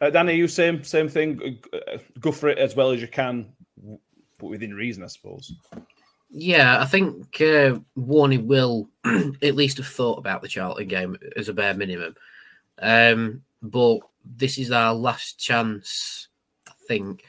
[0.00, 1.58] Uh, Danny, you same same thing.
[1.72, 3.46] Uh, Go for it as well as you can,
[4.38, 5.52] but within reason, I suppose.
[6.30, 11.48] Yeah, I think uh, Warney will at least have thought about the Charlton game as
[11.48, 12.14] a bare minimum.
[12.78, 16.28] Um, but this is our last chance,
[16.68, 17.24] I think,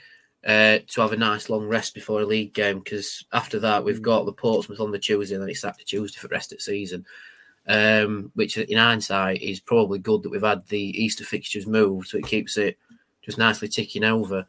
[0.46, 4.02] uh, to have a nice long rest before a league game because after that we've
[4.02, 6.58] got the Portsmouth on the Tuesday and then it's Saturday Tuesday for the rest of
[6.58, 7.06] the season.
[7.68, 12.18] Um, which in hindsight is probably good that we've had the Easter fixtures moved, so
[12.18, 12.78] it keeps it
[13.22, 14.46] just nicely ticking over.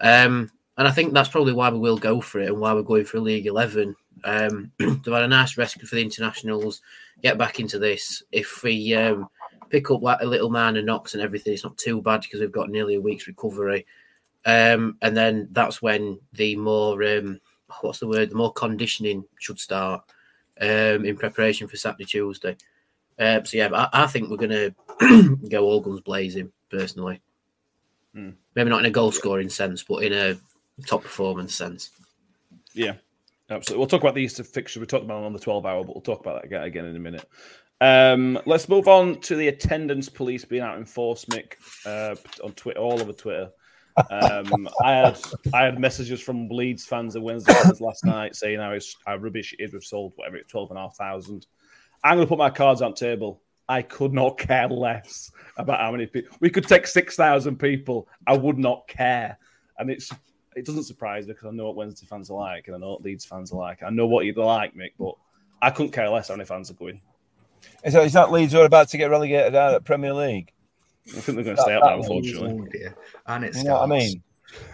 [0.00, 2.82] Um, and I think that's probably why we will go for it and why we're
[2.82, 3.94] going for League 11.
[4.24, 6.80] Um, they've had a nice rescue for the internationals,
[7.22, 8.22] get back into this.
[8.32, 9.28] If we um,
[9.68, 12.52] pick up like a little and knocks and everything, it's not too bad because we've
[12.52, 13.86] got nearly a week's recovery.
[14.44, 17.40] Um, and then that's when the more, um,
[17.82, 20.02] what's the word, the more conditioning should start
[20.62, 22.56] um, in preparation for Saturday, Tuesday.
[23.18, 27.20] Uh, so yeah, I, I think we're going to go all guns blazing, personally.
[28.14, 28.30] Hmm.
[28.54, 30.38] Maybe not in a goal scoring sense, but in a
[30.86, 31.90] top performance sense.
[32.74, 32.94] Yeah,
[33.50, 33.80] absolutely.
[33.80, 34.80] We'll talk about the Easter fixture.
[34.80, 37.00] We talked about on the 12 hour, but we'll talk about that again, in a
[37.00, 37.28] minute.
[37.80, 41.54] Um, let's move on to the attendance police being out in Forsmick
[41.84, 43.50] uh, on Twitter, all over Twitter.
[44.10, 45.18] Um, I had
[45.52, 48.76] I had messages from Leeds fans and Wednesday fans last night saying how,
[49.06, 49.72] how rubbish it is.
[49.72, 51.46] We've sold whatever it's twelve and a half thousand.
[52.04, 53.40] I'm going to put my cards on table.
[53.68, 58.08] I could not care less about how many people we could take six thousand people.
[58.26, 59.38] I would not care,
[59.78, 60.10] and it's
[60.56, 62.90] it doesn't surprise me because I know what Wednesday fans are like and I know
[62.90, 63.82] what Leeds fans are like.
[63.82, 65.14] I know what you're like, Mick, but
[65.60, 67.00] I couldn't care less how many fans are going.
[67.84, 70.52] Is that, is that Leeds are about to get relegated out of Premier League?
[71.08, 72.68] I think they're going to stay up That- there, that unfortunately.
[72.72, 72.94] Dear.
[73.26, 74.22] And it's You know what I mean?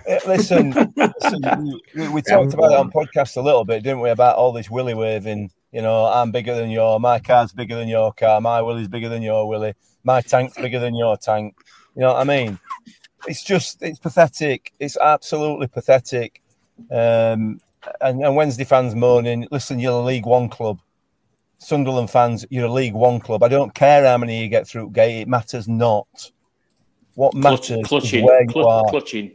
[0.09, 4.01] Eh, Listen, listen we, we- we talked about it on podcast a little bit, didn't
[4.01, 4.11] we?
[4.11, 5.53] About all this willy waving.
[5.71, 9.09] You know, I'm bigger than your, my car's bigger than your car, my willy's bigger
[9.09, 11.55] than your willy, my tank's bigger than your tank.
[11.95, 12.59] You know what I mean?
[13.29, 14.73] It's just, it's pathetic.
[14.81, 16.43] It's absolutely pathetic.
[16.91, 17.61] Um,
[18.01, 20.81] and, and Wednesday fans moaning, listen, you're a League One club.
[21.59, 23.43] Sunderland fans, you're a League One club.
[23.43, 26.31] I don't care how many you get through gate, it matters not.
[27.15, 28.89] What matters is clutching, where you clu- are.
[28.89, 29.33] clutching.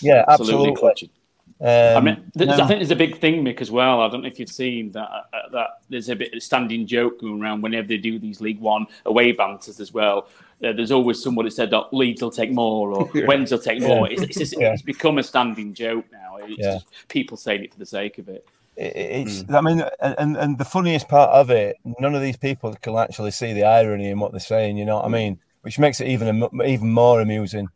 [0.00, 0.76] Yeah, Absolutely, absolutely.
[0.76, 1.10] clutching.
[1.58, 2.52] Um, I mean, no.
[2.52, 4.02] I think there's a big thing, Mick, as well.
[4.02, 5.08] I don't know if you've seen that.
[5.08, 8.42] Uh, that there's a bit of a standing joke going around whenever they do these
[8.42, 10.28] League One away banters as well.
[10.62, 14.08] Uh, there's always somebody said that Leeds will take more or Wens will take more.
[14.10, 14.74] It's, it's, just, Yeah.
[14.74, 16.36] it's become a standing joke now.
[16.42, 16.74] It's Yeah.
[16.74, 18.46] just people saying it for the sake of it.
[18.76, 19.54] It- It's, Hmm.
[19.56, 23.30] I mean, and, and the funniest part of it, none of these people can actually
[23.30, 24.76] see the irony in what they're saying.
[24.76, 25.38] You know what I mean?
[25.62, 27.68] Which makes it even even more amusing.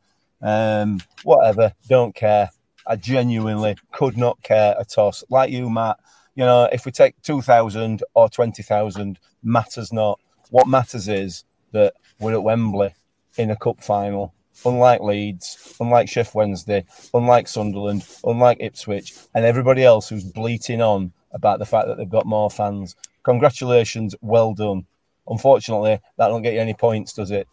[0.42, 2.50] Um, whatever, don't care.
[2.86, 5.24] I genuinely could not care a toss.
[5.28, 5.98] Like you, Matt.
[6.36, 10.20] You know, if we take two thousand or twenty thousand, matters not.
[10.50, 12.94] What matters is that we're at Wembley
[13.36, 14.32] in a cup final.
[14.64, 16.84] Unlike Leeds, unlike Sheff Wednesday,
[17.14, 22.08] unlike Sunderland, unlike Ipswich, and everybody else who's bleating on about the fact that they've
[22.08, 22.96] got more fans.
[23.22, 24.84] Congratulations, well done.
[25.28, 27.46] Unfortunately, that don't get you any points, does it?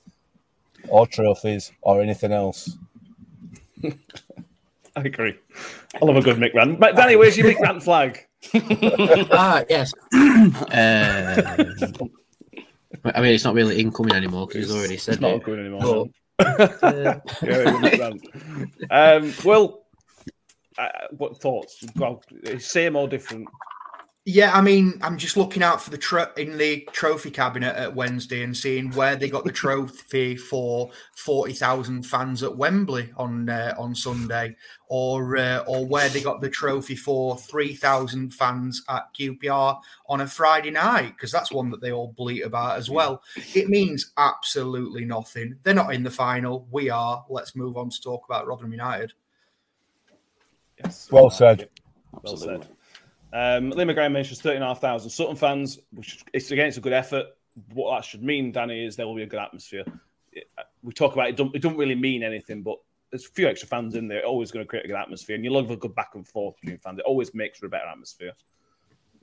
[0.90, 2.78] Or trophies or anything else.
[3.84, 5.38] I agree.
[6.02, 6.80] I love a good Mick rant.
[6.80, 8.26] But Danny, where's your Mick rant flag?
[9.32, 9.94] ah, yes.
[10.14, 11.58] uh,
[13.14, 15.44] I mean, it's not really incoming anymore because he's already said It's not it.
[15.44, 16.10] going anymore.
[18.90, 19.86] Um, well,
[20.78, 21.84] uh, what thoughts?
[21.96, 22.22] Well,
[22.60, 23.48] same or different?
[24.30, 27.96] Yeah, I mean, I'm just looking out for the tro- in the trophy cabinet at
[27.96, 33.48] Wednesday and seeing where they got the trophy for forty thousand fans at Wembley on
[33.48, 34.58] uh, on Sunday,
[34.90, 40.20] or uh, or where they got the trophy for three thousand fans at QPR on
[40.20, 43.24] a Friday night because that's one that they all bleat about as well.
[43.56, 45.56] It means absolutely nothing.
[45.64, 46.68] They're not in the final.
[46.70, 47.24] We are.
[47.30, 49.14] Let's move on to talk about Rotherham United.
[50.84, 51.10] Yes.
[51.10, 51.70] Well said.
[52.12, 52.66] Well Absolutely.
[52.66, 52.77] said.
[53.34, 57.28] Um, Lee McGrath mentions 13,500 Sutton fans, which it's again, it's a good effort.
[57.74, 59.84] What that should mean, Danny, is there will be a good atmosphere.
[60.32, 60.50] It-
[60.84, 62.78] we talk about it, don't, it don't really mean anything, but
[63.12, 65.36] there's a few extra fans in there, always going to create a good atmosphere.
[65.36, 67.00] And you love a good back and forth between fans.
[67.00, 68.34] It always makes for a better atmosphere.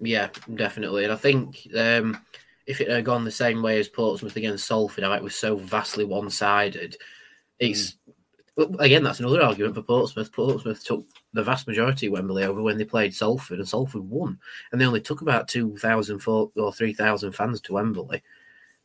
[0.00, 1.04] Yeah, definitely.
[1.04, 2.20] And I think um,
[2.66, 5.56] if it had gone the same way as Portsmouth against Salford, how it was so
[5.56, 6.96] vastly one sided,
[7.58, 8.13] it's well,
[8.78, 10.32] again that's another argument for Portsmouth.
[10.32, 14.38] Portsmouth took the vast majority of Wembley over when they played Salford, and Salford won,
[14.72, 18.22] and they only took about two thousand four or three thousand fans to Wembley.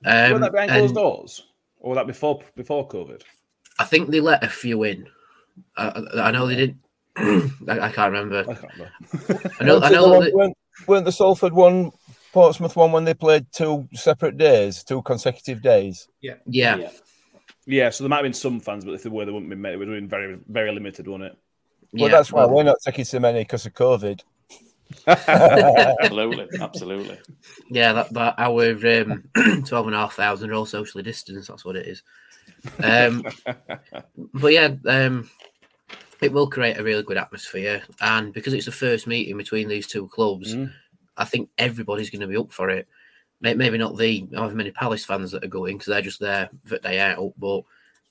[0.05, 1.45] Um, Were that behind closed doors?
[1.80, 3.22] Or was that before before COVID?
[3.78, 5.07] I think they let a few in.
[5.78, 6.80] I, I I know they did.
[7.17, 8.45] I, I can't remember.
[8.49, 9.51] I can't remember.
[9.59, 9.80] I know.
[9.82, 10.13] I Weren't know.
[10.20, 10.57] the that- weren't,
[10.88, 11.91] weren't the Salford one,
[12.32, 16.07] Portsmouth one, when they played two separate days, two consecutive days?
[16.22, 16.78] yeah, Yeah.
[16.78, 16.89] yeah,
[17.91, 19.76] so there might have been some fans, but if there were, they wouldn't be many.
[19.76, 21.38] It would have been very, very limited, wouldn't it?
[21.93, 24.22] Well, yeah, that's why well, we're not taking so many because of COVID.
[25.07, 26.47] Absolutely.
[26.59, 27.20] Absolutely.
[27.70, 31.47] Yeah, that, that our um, twelve and a half thousand are all socially distanced.
[31.47, 32.03] That's what it is.
[32.84, 33.24] Um,
[34.34, 35.30] but yeah, um,
[36.22, 39.88] it will create a really good atmosphere, and because it's the first meeting between these
[39.88, 40.72] two clubs, Mm.
[41.17, 42.88] I think everybody's going to be up for it.
[43.42, 46.50] May- Maybe not the however many Palace fans that are going because they're just there
[46.66, 47.64] for the day out, but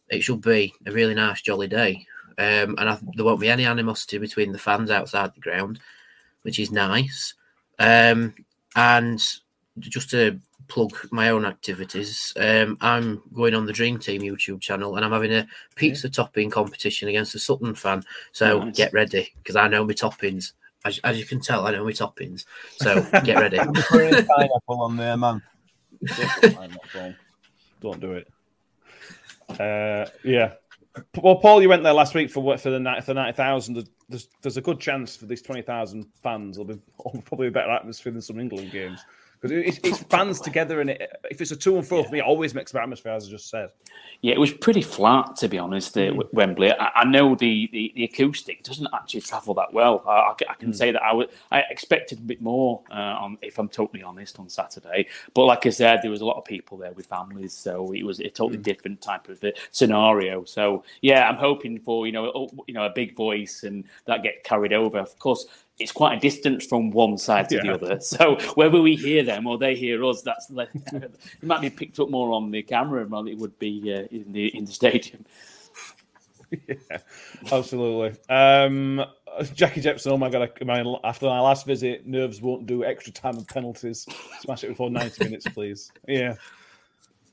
[0.09, 2.07] it should be a really nice, jolly day.
[2.39, 5.81] Um, and I, there won't be any animosity between the fans outside the ground,
[6.43, 7.35] which is nice.
[7.79, 8.35] Um,
[8.76, 9.20] and
[9.81, 14.97] just to plug my own activities, um, I'm going on the Dream Team YouTube channel
[14.97, 18.03] and I'm having a pizza topping competition against a Sutton fan.
[18.33, 18.76] So Nice.
[18.76, 20.53] get ready because I know my toppings.
[20.85, 22.45] As, as you can tell, I know my toppings.
[22.76, 23.59] So get ready.
[23.59, 25.43] Pineapple on there, man.
[26.43, 27.14] I'm not wrong.
[27.81, 28.29] Don't do it.
[29.49, 30.55] Uh, yeah.
[31.22, 33.89] Well, Paul, you went there last week for what for the night for ninety thousand.
[34.09, 36.57] There's there's a good chance for these twenty thousand fans.
[36.57, 36.81] There'll be
[37.24, 39.05] probably a better atmosphere than some England games
[39.41, 42.18] because it's, it's fans together, and it, if it's a two and four for me,
[42.18, 43.70] it always makes better atmosphere, as I just said.
[44.22, 45.97] Yeah, it was pretty flat to be honest.
[45.97, 46.20] Uh, Hmm.
[46.20, 46.72] at Wembley.
[46.72, 50.03] I, I know the, the, the acoustic doesn't actually travel that well.
[50.07, 52.82] I, I, ca- I can say that I would I expected a bit more.
[52.91, 55.07] Uh, on, if I'm totally honest, on Saturday.
[55.34, 58.03] But like I said, there was a lot of people there with families, so it
[58.05, 60.45] was a totally different type of uh, scenario.
[60.45, 64.45] So yeah, I'm hoping for you know you know a big voice and that get
[64.45, 64.99] carried over.
[64.99, 65.47] Of course.
[65.79, 67.62] It's quite a distance from one side to Yeah.
[67.62, 71.12] the other, so whether we hear them or they hear us, that's it
[71.43, 74.49] might be picked up more on the camera than it would be uh, in the
[74.57, 75.24] in the stadium.
[76.66, 76.99] yeah,
[77.53, 78.18] absolutely.
[78.29, 79.05] Um,
[79.55, 80.51] Jackie Jepson, oh my god!
[80.61, 84.07] I, my, after my last visit, nerves won't do extra time and penalties.
[84.41, 85.93] Smash it before ninety minutes, please.
[86.09, 86.35] Yeah,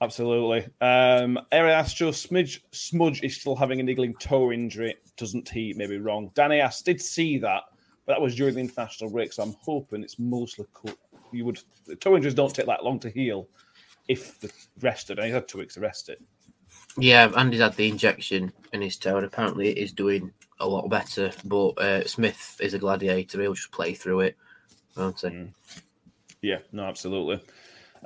[0.01, 0.67] absolutely.
[0.81, 4.95] Um, Eri Astro Smidge, Smudge is still having a niggling toe injury.
[5.17, 5.73] Doesn't he?
[5.75, 6.29] Maybe wrong.
[6.35, 7.63] Danny Ass did see that,
[8.05, 10.95] but that was during the international break, so I'm hoping it's mostly cool.
[11.31, 13.47] You would the toe injuries don't take that long to heal
[14.07, 14.51] if the
[14.81, 15.17] rested.
[15.17, 16.21] And he's had two weeks to rest it.
[16.97, 20.89] Yeah, Andy's had the injection in his toe, and apparently it is doing a lot
[20.89, 21.31] better.
[21.43, 24.37] But uh, Smith is a gladiator; he'll just play through it,
[24.95, 25.27] won't he?
[25.27, 25.53] Mm.
[26.41, 27.41] Yeah, no, absolutely.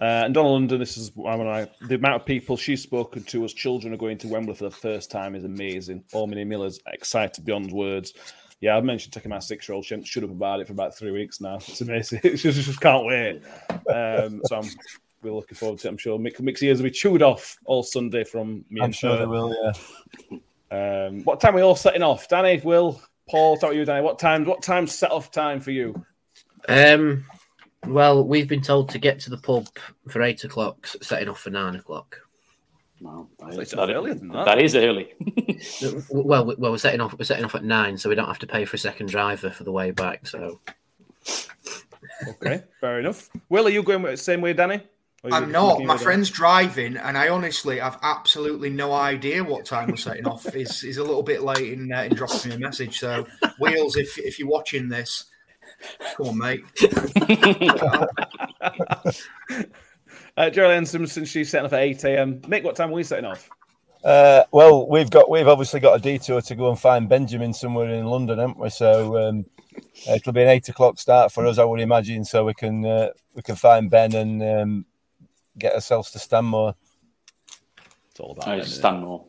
[0.01, 3.43] Uh, and Donna London, this is when I the amount of people she's spoken to
[3.43, 6.03] as children are going to Wembley for the first time is amazing.
[6.13, 8.13] Ormini Miller's excited beyond words.
[8.61, 9.85] Yeah, I've mentioned taking my six year old.
[9.85, 11.55] She shut up about it for about three weeks now.
[11.67, 12.19] It's amazing.
[12.23, 13.41] she just, just can't wait.
[13.89, 14.69] Um, so I'm
[15.21, 15.91] we're looking forward to it.
[15.91, 18.95] I'm sure Mick, Mick's ears will be chewed off all Sunday from me I'm and
[18.95, 19.17] sure her.
[19.19, 20.37] they will, yeah.
[20.71, 22.27] Um, what time are we all setting off?
[22.29, 24.01] Danny, Will, Paul, start with you, Danny.
[24.03, 24.45] What time?
[24.45, 26.05] What time's set off time for you?
[26.67, 27.25] Um,
[27.87, 29.67] well, we've been told to get to the pub
[30.07, 32.19] for eight o'clock, setting off for nine o'clock.
[33.01, 34.45] Wow, that It's is, that, earlier than that.
[34.45, 35.13] that is early.
[36.09, 37.17] Well, well, we're setting off.
[37.17, 39.49] We're setting off at nine, so we don't have to pay for a second driver
[39.49, 40.25] for the way back.
[40.25, 40.61] So
[42.27, 43.29] Okay, fair enough.
[43.49, 44.81] Will, are you going the same way, Danny?
[45.23, 45.81] Or are you I'm not.
[45.83, 46.01] My it?
[46.01, 50.51] friend's driving, and I honestly have absolutely no idea what time we're setting off.
[50.53, 52.99] He's, he's a little bit late in, uh, in dropping me a message.
[52.99, 53.25] So,
[53.59, 55.25] Wheels, if if you're watching this,
[56.15, 56.63] come on, mate.
[60.39, 62.39] Uh, Geraldine Simpson, she's setting off at 8 a.m.
[62.43, 63.49] Mick, what time are we setting off?
[64.05, 67.89] Uh, well, we've got we've obviously got a detour to go and find Benjamin somewhere
[67.89, 68.69] in London, haven't we?
[68.69, 69.45] So um,
[70.09, 73.09] it'll be an eight o'clock start for us, I would imagine, so we can uh,
[73.35, 74.85] we can find Ben and um,
[75.57, 76.73] get ourselves to Stanmore.
[78.11, 78.79] It's all about Oh, it's isn't?
[78.79, 79.25] Stanmore.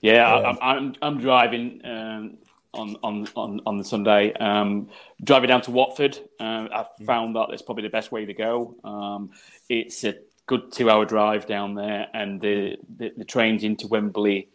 [0.00, 0.32] Yeah, Yeah.
[0.34, 2.38] I, I'm, I'm I'm driving um,
[2.74, 4.32] on, on on on the Sunday.
[4.32, 4.88] Um,
[5.22, 6.18] driving down to Watford.
[6.40, 8.74] Uh, I've found that it's probably the best way to go.
[8.82, 9.30] Um,
[9.68, 10.16] it's a
[10.48, 14.48] good two-hour drive down there, and the, the the trains into Wembley.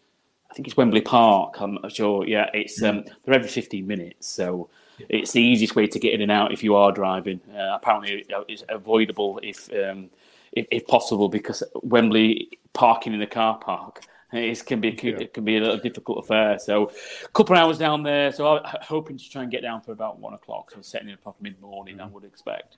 [0.50, 1.60] I think it's Wembley Park.
[1.60, 2.26] I'm not sure.
[2.26, 4.68] Yeah, it's um, they're every 15 minutes, so
[5.08, 7.40] it's the easiest way to get in and out if you are driving.
[7.50, 10.10] Uh, apparently, it's avoidable if, um,
[10.52, 15.44] if if possible because Wembley parking in the car park it can be it can
[15.44, 16.58] be a little difficult affair.
[16.58, 16.90] So,
[17.24, 18.32] a couple of hours down there.
[18.32, 20.72] So, I'm hoping to try and get down for about one o'clock.
[20.72, 22.76] So, setting it up mid morning, I would expect.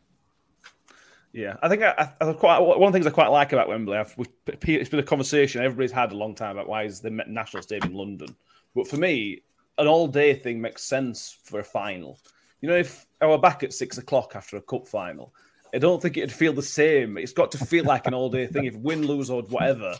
[1.36, 3.68] Yeah, I think I, I, I quite one of the things I quite like about
[3.68, 3.98] Wembley.
[3.98, 4.16] I've,
[4.46, 7.92] it's been a conversation everybody's had a long time about why is the national stadium
[7.92, 8.34] in London.
[8.74, 9.42] But for me,
[9.76, 12.18] an all-day thing makes sense for a final.
[12.62, 15.34] You know, if I were back at six o'clock after a cup final,
[15.74, 17.18] I don't think it'd feel the same.
[17.18, 18.64] It's got to feel like an all-day thing.
[18.64, 19.94] If win, lose, or whatever,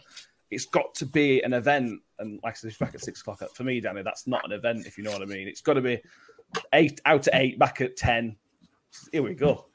[0.51, 2.01] it's got to be an event.
[2.19, 3.43] And like I said, back at six o'clock.
[3.53, 4.87] For me, Danny, that's not an event.
[4.87, 6.01] If you know what I mean, it's got to be
[6.73, 8.37] eight out at eight, back at ten.
[9.13, 9.67] Here we go.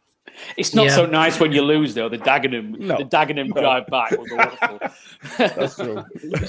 [0.57, 0.95] It's not Yeah.
[0.95, 2.09] so nice when you lose, though.
[2.09, 2.97] The Dagenham, No.
[2.97, 4.79] the Dagenham drive back was awful.
[5.37, 6.03] That's true.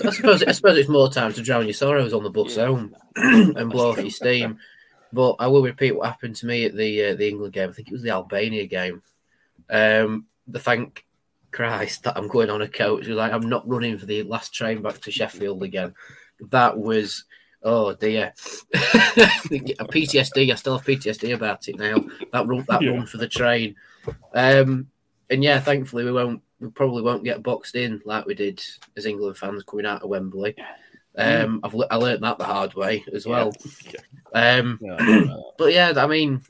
[0.06, 2.94] I suppose I suppose it's more time to drown your sorrows on the bus home
[3.16, 4.58] and blow off your steam.
[5.12, 7.68] But I will repeat what happened to me at the uh, the England game.
[7.68, 9.02] I think it was the Albania game.
[9.68, 11.04] Um, the thank
[11.50, 13.04] Christ that I'm going on a coach.
[13.04, 15.94] It was like I'm not running for the last train back to Sheffield again.
[16.50, 17.24] That was
[17.64, 18.32] oh dear.
[18.74, 20.50] a PTSD.
[20.50, 22.04] I still have PTSD about it now.
[22.32, 22.90] That run that Yeah.
[22.90, 23.74] run for the train.
[24.34, 24.88] Um,
[25.30, 26.42] and yeah, thankfully we won't.
[26.60, 28.62] We probably won't get boxed in like we did
[28.96, 30.54] as England fans coming out of Wembley.
[31.16, 33.52] Um, I've le- I learned that the hard way as well.
[34.32, 35.26] Um, Yeah.
[35.58, 36.42] but yeah, I mean,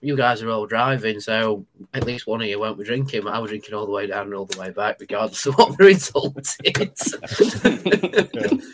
[0.00, 3.26] you guys are all driving, so at least one of you won't be drinking.
[3.26, 5.78] I was drinking all the way down and all the way back, regardless of what
[5.78, 7.14] the result is.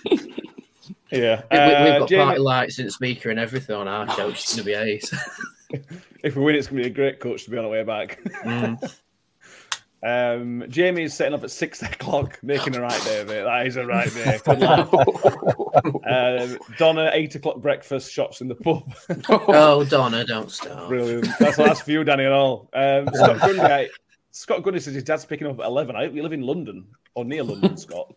[1.12, 1.42] Yeah.
[1.50, 4.34] We- Uh, We've got Jamie- party lights and speaker and everything on our coach.
[4.42, 5.14] It's going to be ace.
[6.22, 7.82] if we win, it's going to be a great coach to be on the way
[7.84, 8.20] back.
[8.44, 8.94] Mm.
[10.02, 13.44] Um, Jamie is setting up at six o'clock, making a right day of it.
[13.44, 14.38] That is a right day.
[16.08, 18.90] Um, Donna, eight o'clock breakfast, shots in the pub.
[19.28, 20.88] oh, Donna, don't start.
[20.88, 21.28] Brilliant.
[21.38, 22.70] That's the last for you, Danny, and all.
[22.72, 23.88] Um, Scott Grundy,
[24.30, 25.94] Scott Grundy says his dad's picking up at 11.
[25.96, 28.14] I hope you live in London or near London, Scott.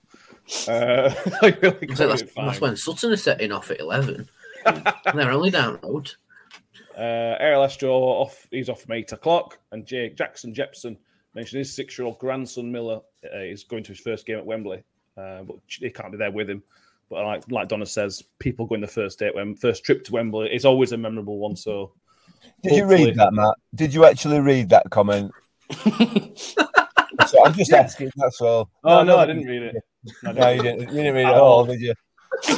[0.67, 4.27] Uh, I really So that's, that's when Sutton is setting off at 11.
[5.13, 6.11] They're only down road.
[6.97, 8.47] Uh, Ariel Estro off.
[8.51, 10.97] He's off from eight o'clock, and Jake Jackson Jepson
[11.33, 13.01] mentioned his six-year-old grandson Miller
[13.33, 14.83] uh, is going to his first game at Wembley,
[15.17, 16.61] uh, but he can't be there with him.
[17.09, 20.53] But like like Donna says, people going the first day, when first trip to Wembley
[20.53, 21.55] is always a memorable one.
[21.55, 21.93] So
[22.61, 23.55] Did you read that, Matt?
[23.73, 25.31] Did you actually read that comment?
[27.43, 28.11] I'm just asking.
[28.15, 28.69] That's all.
[28.83, 29.75] oh no, I didn't read it.
[30.23, 30.79] No, No, you didn't.
[30.81, 31.93] You didn't read it At all, did you?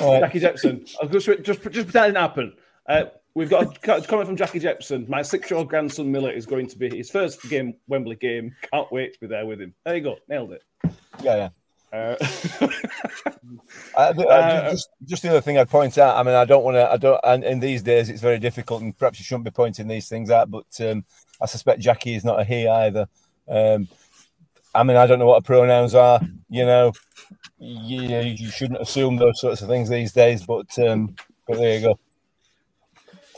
[0.02, 0.22] All right.
[0.22, 0.86] Jackie Jepson.
[1.02, 2.54] I'll just, just just pretend it didn't happen.
[2.88, 5.06] Uh, we've got a comment from Jackie Jepson.
[5.10, 8.56] My six-year-old grandson Miller is going to be his first game Wembley game.
[8.72, 9.74] Can't wait to be there with him.
[9.84, 10.64] There you go, nailed it.
[11.22, 11.50] Yeah, yeah.
[11.94, 12.16] Uh,
[13.98, 16.18] I, I- Uh, just, just the other thing I'd point out.
[16.18, 16.90] I mean, I don't want to.
[16.92, 17.20] I don't.
[17.24, 20.30] And in these days, it's very difficult, and perhaps you shouldn't be pointing these things
[20.30, 20.50] out.
[20.52, 21.06] But um,
[21.42, 23.08] I suspect Jackie is not a he either.
[23.48, 23.88] Um,
[24.76, 26.20] I mean, I don't know what her pronouns are.
[26.50, 26.92] You know,
[27.58, 30.46] you, you shouldn't assume those sorts of things these days.
[30.46, 31.16] But um,
[31.48, 32.00] but there you go.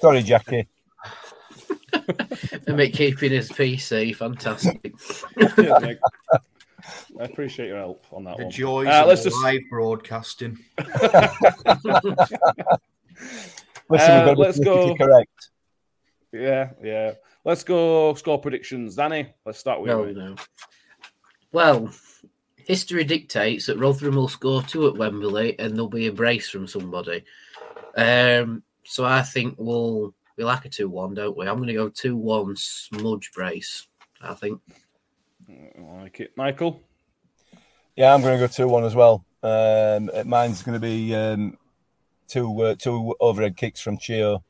[0.01, 0.67] Sorry, Jackie.
[2.67, 4.93] And make keeping his PC fantastic.
[7.19, 8.51] I appreciate your help on that The one.
[8.51, 10.57] joys Uh, of let's just live broadcasting.
[13.89, 14.95] Listen, Uh, we've got to let's go.
[14.95, 15.49] correct.
[16.31, 17.13] yeah, yeah.
[17.45, 19.33] Let's go score predictions, Danny.
[19.45, 20.13] Let's start with No, you.
[20.13, 20.35] no.
[21.57, 21.89] Well,
[22.55, 26.67] history dictates that Rotherham will score two at Wembley and there'll be a brace from
[26.67, 27.23] somebody.
[27.95, 31.47] Um, so I think we'll we like a two-one, don't we?
[31.47, 33.87] I'm going to go two-one smudge brace.
[34.21, 34.61] I think.
[35.49, 36.79] I like it, Michael.
[37.95, 39.25] Yeah, I'm going to go two one as well.
[39.41, 41.57] Um, mine's going to be um,
[42.27, 44.43] two uh, two overhead kicks from Chio.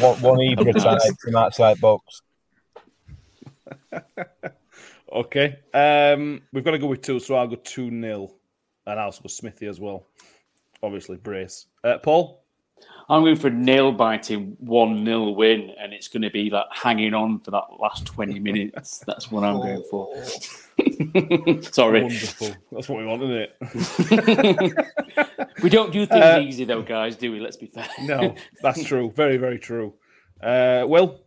[0.00, 2.22] One, one Ibra type from outside box.
[5.12, 5.58] Okay.
[5.74, 8.32] Um, we've got to go with two, so I'll go two 0
[8.86, 10.06] and I'll go Smithy as well.
[10.82, 11.66] Obviously, brace.
[11.84, 12.40] Uh, Paul.
[13.08, 16.66] I'm going for a nail biting 1 0 win, and it's going to be like
[16.72, 18.98] hanging on for that last 20 minutes.
[19.06, 20.14] That's what I'm going for.
[21.72, 22.02] Sorry.
[22.02, 22.54] Wonderful.
[22.72, 24.86] That's what we want, isn't it?
[25.62, 27.40] we don't do things Uh, easy though, guys, do we?
[27.40, 27.86] Let's be fair.
[28.02, 29.12] no, that's true.
[29.14, 29.94] Very, very true.
[30.42, 31.20] Uh, Will,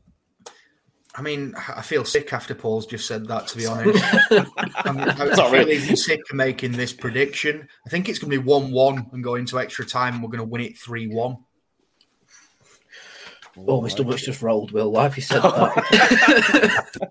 [1.18, 3.48] I mean, I feel sick after Paul's just said that.
[3.48, 4.04] To be honest,
[4.78, 5.60] I'm, I Sorry.
[5.60, 7.68] feel even sick of making this prediction.
[7.86, 10.16] I think it's going to be one-one and go into extra time.
[10.16, 11.38] and We're going to win it three-one.
[13.58, 14.92] Oh, my stomach's just rolled, Will.
[14.92, 17.10] Why have you said that?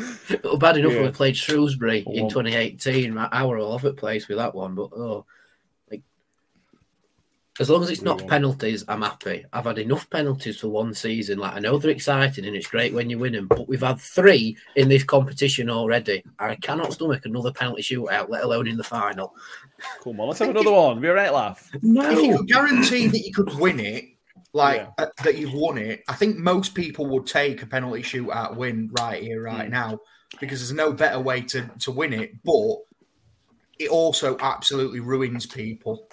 [0.60, 3.18] bad enough when we played Shrewsbury in 2018.
[3.18, 5.24] I I were all over the place with that one, but oh, like,
[7.60, 9.44] as long as it's not penalties, I'm happy.
[9.52, 11.38] I've had enough penalties for one season.
[11.38, 14.00] Like I know they're exciting and it's great when you win them, but we've had
[14.00, 16.24] three in this competition already.
[16.38, 19.34] I cannot stomach another penalty shootout, let alone in the final.
[20.02, 21.00] come on, let's have another one.
[21.00, 21.70] Be a right laugh.
[21.74, 24.06] If you No, could guarantee that you could win it,
[24.54, 25.04] like Yeah.
[25.04, 28.88] uh, that you've won it, I think most people would take a penalty shootout win
[28.98, 29.72] right here, right Mm.
[29.72, 29.98] now,
[30.40, 32.30] because there's no better way to to win it.
[32.42, 32.78] But
[33.78, 36.09] it also absolutely ruins people.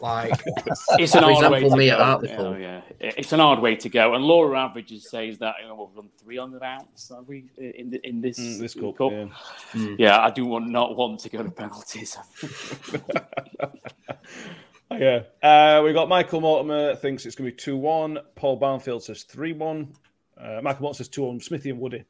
[0.00, 0.40] Like
[0.98, 1.92] It's an For hard way to me go.
[1.94, 2.58] at Hartlepool.
[2.58, 4.14] Yeah, yeah, it's an hard way to go.
[4.14, 7.50] And Laura averages says that you know, we've done three on the bounce, have we,
[7.58, 8.96] in the, in this Mm, this cup?
[8.96, 9.12] cup.
[9.12, 9.94] yeah.
[9.98, 12.16] Yeah, I do want not want to go to penalties.
[14.92, 15.22] Yeah.
[15.40, 18.18] Uh, we got Michael Mortimer thinks it's going to be 2 1.
[18.34, 19.92] Paul Barnfield says 3 1.
[20.36, 21.40] Uh, Michael Mortimer says 2 1.
[21.40, 22.04] Smithy and Woody.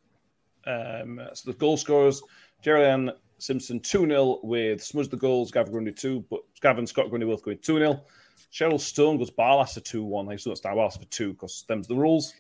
[0.67, 2.23] Um, so the goal scorers
[2.63, 3.11] Jerry Ann
[3.41, 7.43] Simpson 2 0 with Smudge the goals, Gavin Grundy 2, but Gavin Scott Grundy both
[7.43, 8.05] going 2 0.
[8.53, 10.29] Cheryl Stone goes Barlaser 2 1.
[10.29, 12.35] I still start Barlaser for 2 because them's the rules.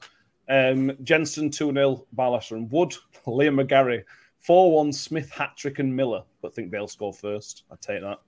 [0.49, 2.95] Um, Jensen 2 0, Barlaser and Wood.
[3.27, 4.05] Liam McGarry
[4.41, 7.65] 4 1, Smith, Hattrick, and Miller, but think they'll score first.
[7.71, 8.19] I'd take that.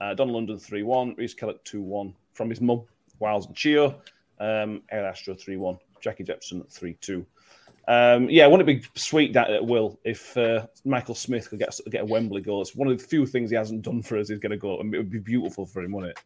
[0.00, 2.82] Uh, Don London 3 1, Reese Kellett 2 1 from his mum,
[3.18, 4.00] Wiles and Chio.
[4.40, 7.26] Um, Air Astro 3 1, Jackie Jepson 3 2.
[7.86, 11.78] Um, yeah, wouldn't it be sweet that it will if uh, Michael Smith could get
[11.90, 12.62] get a Wembley goal?
[12.62, 14.28] It's one of the few things he hasn't done for us.
[14.28, 16.24] He's going to go, and it would be beautiful for him, wouldn't it?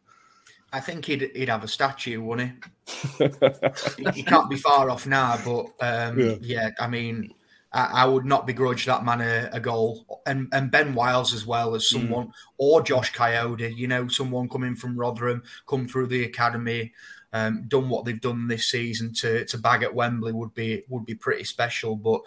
[0.71, 2.63] I think he'd he'd have a statue, wouldn't
[3.17, 4.11] he?
[4.13, 6.35] He can't be far off now, but um, Yeah.
[6.41, 6.69] yeah.
[6.79, 7.33] I mean,
[7.73, 11.45] I, I would not begrudge that man a, a goal, and and Ben Wiles as
[11.45, 13.75] well as someone, or Josh Kayode.
[13.75, 16.93] You know, someone coming from Rotherham, come through the academy,
[17.33, 21.05] um, done what they've done this season to to bag at Wembley would be would
[21.05, 21.95] be pretty special.
[21.95, 22.21] But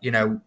[0.00, 0.40] you know,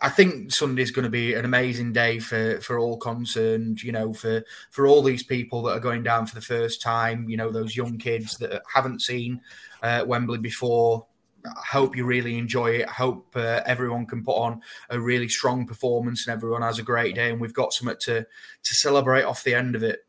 [0.00, 3.82] I think Sunday's going to be an amazing day for for all concerned.
[3.82, 7.28] You know, for for all these people that are going down for the first time.
[7.28, 9.40] You know, those young kids that haven't seen
[9.82, 11.06] uh, Wembley before.
[11.46, 12.88] I hope you really enjoy it.
[12.88, 16.82] I hope uh, everyone can put on a really strong performance and everyone has a
[16.82, 17.30] great day.
[17.30, 20.00] And we've got something to to celebrate off the end of it.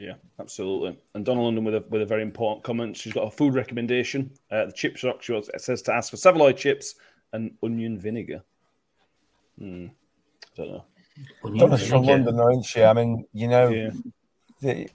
[0.00, 0.98] Yeah, absolutely.
[1.14, 2.96] And Donna London with a with a very important comment.
[2.96, 4.30] She's got a food recommendation.
[4.50, 6.94] Uh, the chip shop she was- says to ask for Savoy chips
[7.34, 8.42] and onion vinegar.
[9.58, 9.88] Hmm.
[10.56, 10.84] don't know.
[11.58, 12.82] Donna's from London, though, isn't she?
[12.82, 13.90] I mean, you know, Yeah.
[14.62, 14.88] the-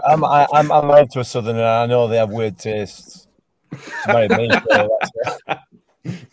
[0.08, 1.62] I'm, I, I'm I'm married to a southerner.
[1.62, 3.28] I know they have weird tastes.
[3.74, 4.98] She married me, so
[5.46, 5.70] that's
[6.06, 6.18] it.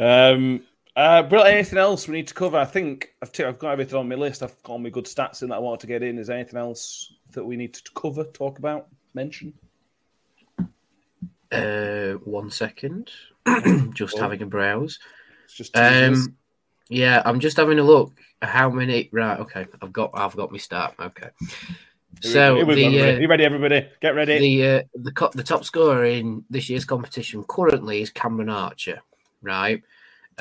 [0.00, 0.64] Um,
[0.96, 2.56] uh, Brill, anything else we need to cover?
[2.58, 4.42] I think I've, t- I've got everything on my list.
[4.42, 6.18] I've got all my good stats in that I wanted to get in.
[6.18, 9.54] Is there anything else that we need to cover, talk about, mention?
[11.50, 13.10] uh, one second.
[13.94, 14.20] just Oh.
[14.20, 14.98] having a browse.
[15.44, 15.76] It's just.
[15.76, 16.36] Um,
[16.88, 18.12] yeah, I'm just having a look.
[18.42, 19.08] How many?
[19.12, 19.66] Right, okay.
[19.80, 20.94] I've got I've got my start.
[20.98, 21.28] Okay.
[22.20, 23.88] So Here the uh, you ready, everybody?
[24.00, 24.38] Get ready.
[24.38, 29.00] the uh, the co- the top scorer in this year's competition currently is Cameron Archer,
[29.42, 29.82] right?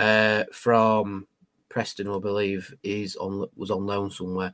[0.02, 1.28] Uh, from
[1.70, 4.52] Preston, I believe, is on was on loan somewhere.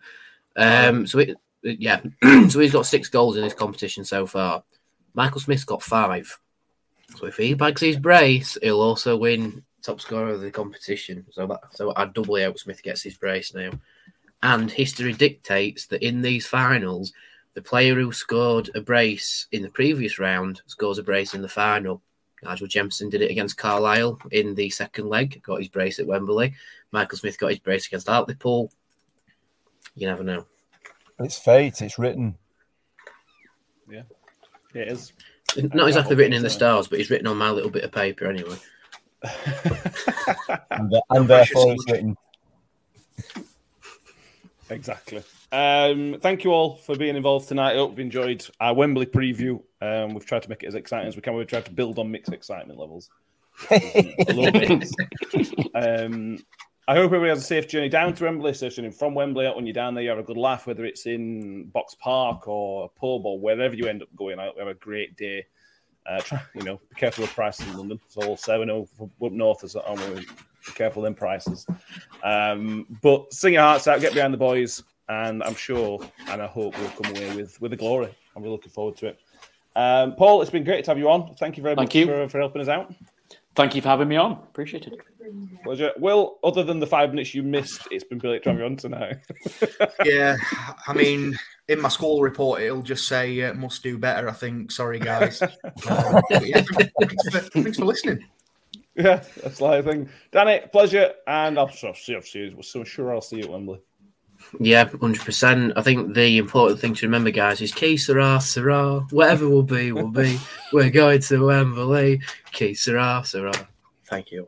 [0.57, 2.01] Um, so it, yeah,
[2.49, 4.63] so he's got six goals in this competition so far.
[5.13, 6.37] Michael Smith's got five.
[7.15, 11.25] So if he bags his brace, he'll also win top scorer of the competition.
[11.31, 13.71] So that, so I doubly hope Smith gets his brace now.
[14.43, 17.13] And history dictates that in these finals,
[17.53, 21.47] the player who scored a brace in the previous round scores a brace in the
[21.47, 22.01] final.
[22.43, 26.53] Nigel Jemson did it against Carlisle in the second leg, got his brace at Wembley.
[26.91, 28.71] Michael Smith got his brace against Hartlepool.
[29.95, 30.45] You never know.
[31.19, 31.81] It's fate.
[31.81, 32.37] It's written.
[33.89, 34.03] Yeah,
[34.73, 35.13] it is.
[35.73, 36.57] Not exactly written in the so.
[36.57, 38.57] stars, but he's written on my little bit of paper anyway.
[40.69, 42.15] And, th- and therefore it's written.
[44.69, 45.23] Exactly.
[45.51, 47.73] Um, thank you all for being involved tonight.
[47.73, 49.61] I hope you've enjoyed our Wembley preview.
[49.81, 51.35] Um, we've tried to make it as exciting as we can.
[51.35, 53.09] We've tried to build on mixed excitement levels.
[53.71, 54.93] A little bit.
[55.75, 56.39] um,
[56.89, 59.45] I hope everybody has a safe journey down to Wembley, session from Wembley.
[59.53, 62.87] When you're down there, you have a good laugh, whether it's in Boxpark or a
[62.87, 64.39] pub or wherever you end up going.
[64.39, 65.45] I hope you have a great day.
[66.05, 67.99] Uh, try, you know, be careful of prices in London.
[68.05, 68.87] It's all seven over
[69.21, 69.81] up north as Be
[70.73, 71.65] careful in prices.
[72.23, 75.99] Um, but sing your hearts out, get behind the boys, and I'm sure
[76.29, 78.13] and I hope we'll come away with with the glory.
[78.35, 79.19] I'm really looking forward to it.
[79.75, 81.35] Um, Paul, it's been great to have you on.
[81.35, 82.05] Thank you very Thank much you.
[82.07, 82.93] For, for helping us out.
[83.55, 84.33] Thank you for having me on.
[84.33, 84.99] Appreciate it.
[85.63, 85.91] Pleasure.
[85.97, 88.75] Will, other than the five minutes you missed, it's been brilliant to have you on
[88.75, 89.17] tonight.
[90.05, 90.37] Yeah,
[90.87, 91.37] I mean,
[91.67, 94.71] in my school report, it'll just say uh, "must do better." I think.
[94.71, 95.41] Sorry, guys.
[95.41, 98.23] Uh, yeah, thanks, for, thanks for listening.
[98.97, 100.09] Yeah, that's the whole thing.
[100.31, 102.63] Danny, pleasure, and I'll, I'll see, I'll see you.
[102.63, 103.79] So sure, I'll see you at Wembley.
[104.59, 105.73] Yeah, hundred percent.
[105.75, 109.01] I think the important thing to remember, guys, is Que Sera, Sera.
[109.11, 110.39] Whatever will be, will be.
[110.73, 112.21] We're going to Wembley.
[112.51, 113.51] Que Sera, Sera.
[114.05, 114.47] Thank you.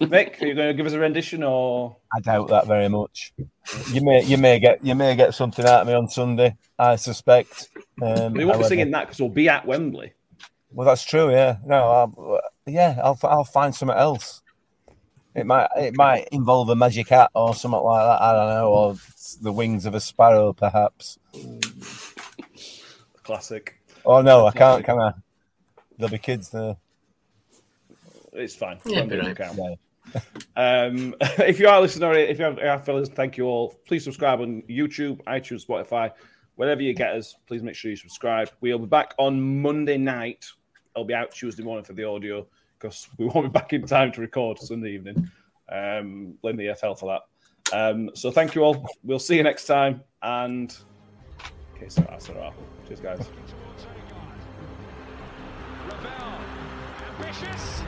[0.00, 1.96] Nick, are you going to give us a rendition or?
[2.14, 3.32] I doubt that very much.
[3.92, 6.56] You may you may get you may get something out of me on Sunday.
[6.78, 7.68] I suspect.
[8.00, 10.12] Um, We won't be singing that because we'll be at Wembley.
[10.70, 11.30] Well, that's true.
[11.30, 11.56] Yeah.
[11.66, 12.40] No.
[12.68, 13.00] I'll, yeah.
[13.02, 14.42] I'll I'll find something else.
[15.34, 18.22] It might it might involve a magic hat or something like that.
[18.22, 18.96] I don't know, or
[19.40, 21.18] the wings of a sparrow, perhaps.
[23.22, 23.74] Classic.
[24.04, 24.84] Oh no, I can't.
[24.84, 25.12] Can I?
[25.96, 26.76] There'll be kids there.
[28.32, 28.78] It's fine.
[28.84, 29.78] Yeah, Wembley be right.
[30.14, 30.20] Yeah.
[30.56, 33.74] Um, if you are listening, or if you have, have fellas, thank you all.
[33.86, 36.12] Please subscribe on YouTube, iTunes, Spotify,
[36.54, 37.34] wherever you get us.
[37.46, 38.50] Please make sure you subscribe.
[38.60, 40.46] We'll be back on Monday night.
[40.96, 42.46] I'll be out Tuesday morning for the audio
[42.78, 45.30] because we won't be back in time to record Sunday evening.
[45.70, 47.22] Um, blame the EFL for that.
[47.72, 48.86] Um, so thank you all.
[49.02, 50.02] We'll see you next time.
[50.22, 50.76] And
[51.76, 52.54] okay, so that's all.
[52.86, 53.28] Cheers, guys.
[57.18, 57.82] Ambitious,